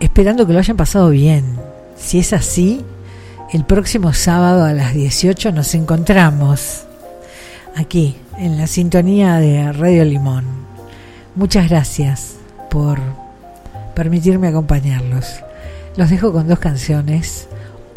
[0.00, 1.58] esperando que lo hayan pasado bien.
[1.96, 2.84] Si es así,
[3.52, 6.84] el próximo sábado a las 18 nos encontramos
[7.74, 10.44] aquí en la sintonía de Radio Limón.
[11.34, 12.34] Muchas gracias
[12.70, 13.00] por
[13.94, 15.26] permitirme acompañarlos.
[15.96, 17.48] Los dejo con dos canciones.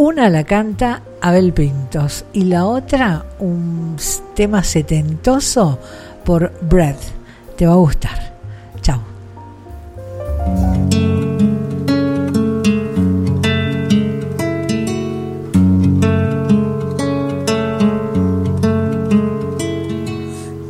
[0.04, 3.98] Una la canta Abel Pintos y la otra un
[4.34, 5.78] tema setentoso
[6.26, 7.04] por Breath.
[7.56, 8.36] Te va a gustar.
[8.82, 9.00] Chao.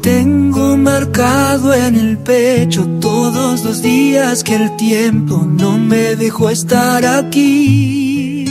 [0.01, 7.05] Tengo marcado en el pecho todos los días que el tiempo no me dejó estar
[7.05, 8.50] aquí.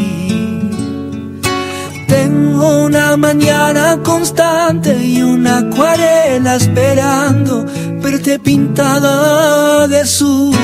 [2.61, 7.65] Una mañana constante y una acuarela esperando
[7.99, 10.55] verte pintada de azul.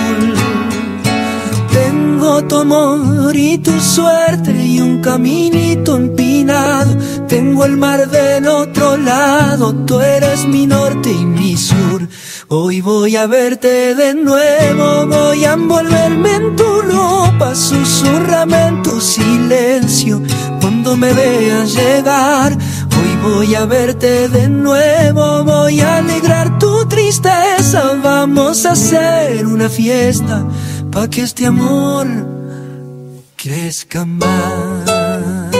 [1.72, 6.96] Tengo tu amor y tu suerte y un caminito empinado.
[7.28, 12.08] Tengo el mar del otro lado, tú eres mi norte y mi sur.
[12.48, 20.22] Hoy voy a verte de nuevo, voy a envolverme en tu ropa, susurrame en silencio
[20.88, 22.54] cuando me veas llegar.
[22.54, 29.68] Hoy voy a verte de nuevo, voy a alegrar tu tristeza, vamos a hacer una
[29.70, 30.46] fiesta
[30.92, 32.08] pa' que este amor
[33.36, 35.52] crezca más.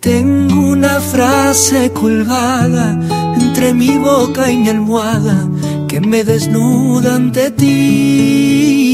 [0.00, 2.98] Tengo una frase colgada
[3.40, 5.48] entre mi boca y mi almohada
[5.94, 8.90] que me desnuda ante ti.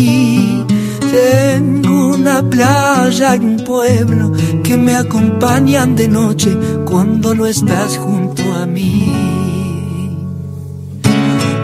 [1.10, 4.32] Tengo una playa y un pueblo
[4.62, 6.54] que me acompañan de noche
[6.84, 9.10] cuando no estás junto a mí.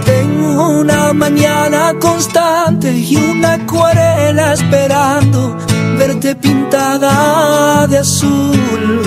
[0.06, 5.54] Tengo una mañana constante y una acuarela esperando
[5.98, 9.02] verte pintada de azul.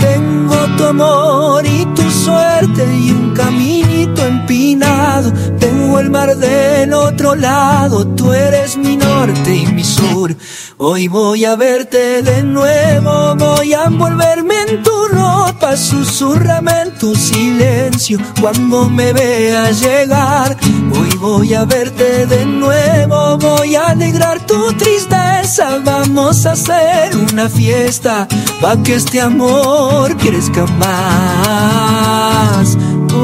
[0.00, 5.32] Tengo tu amor y tu suerte y un caminito empinado.
[5.58, 10.34] Tengo el mar del otro lado, tú eres mi norte y mi sur.
[10.76, 17.14] Hoy voy a verte de nuevo, voy a envolverme en tu ropa, susurrame en tu
[17.14, 20.56] silencio cuando me veas llegar.
[20.98, 27.48] Hoy voy a verte de nuevo, voy a alegrar tu tristeza, vamos a hacer una
[27.48, 28.26] fiesta
[28.60, 31.66] pa' que este amor crezca más.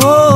[0.05, 0.30] Oh,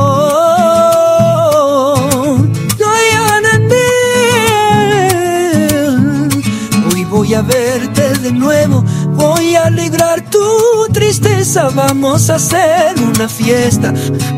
[9.57, 13.93] alegrar tu tristeza, vamos a hacer una fiesta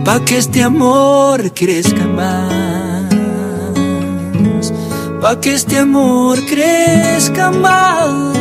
[0.06, 3.14] pa' que este amor crezca más,
[5.22, 8.34] pa' que este amor crezca más,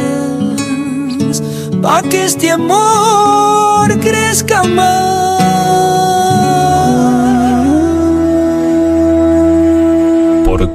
[1.83, 5.36] pa' que este amor crezca más.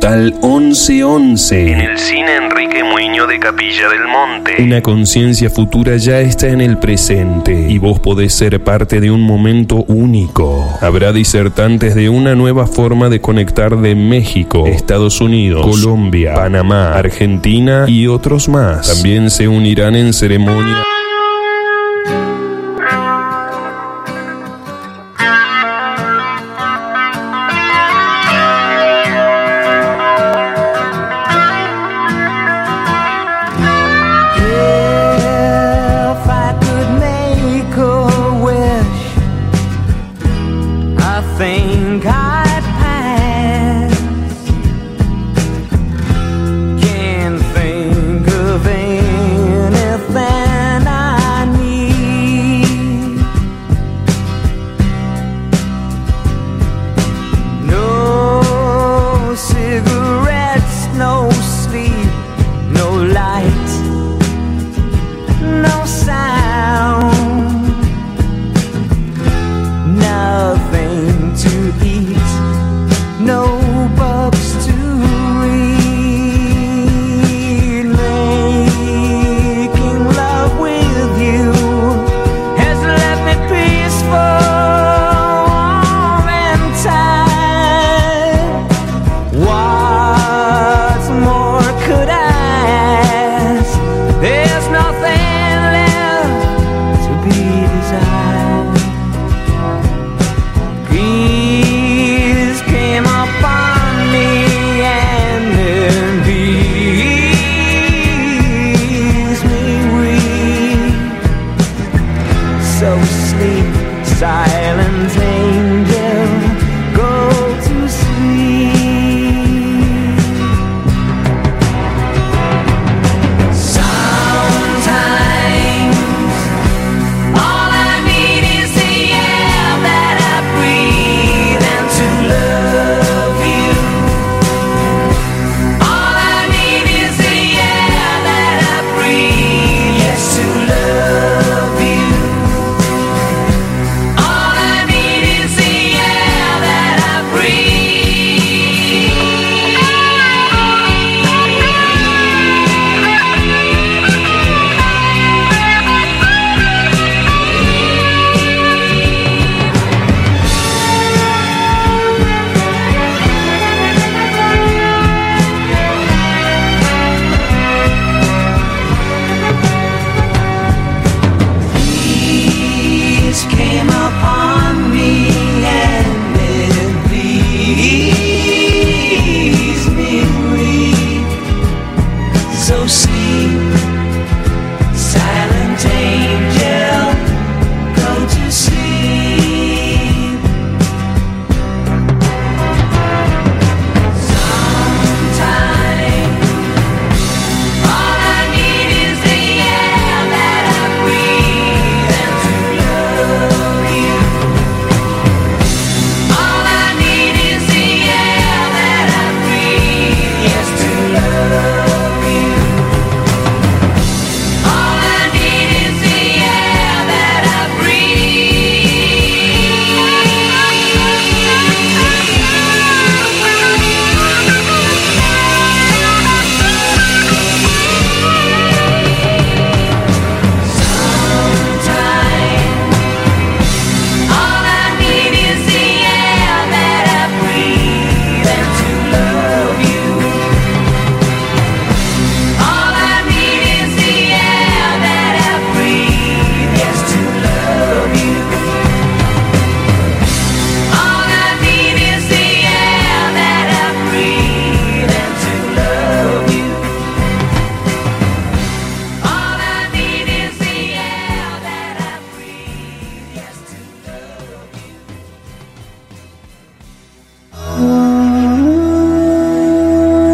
[0.02, 4.56] Portal 1111 en el cine Enrique Muñoz de Capilla del Monte.
[4.58, 9.22] Una conciencia futura ya está en el presente y vos podés ser parte de un
[9.22, 10.68] momento único.
[10.82, 17.86] Habrá disertantes de una nueva forma de conectar de México, Estados Unidos, Colombia, Panamá, Argentina
[17.88, 18.88] y otros más.
[18.88, 20.84] También se unirán en ceremonia.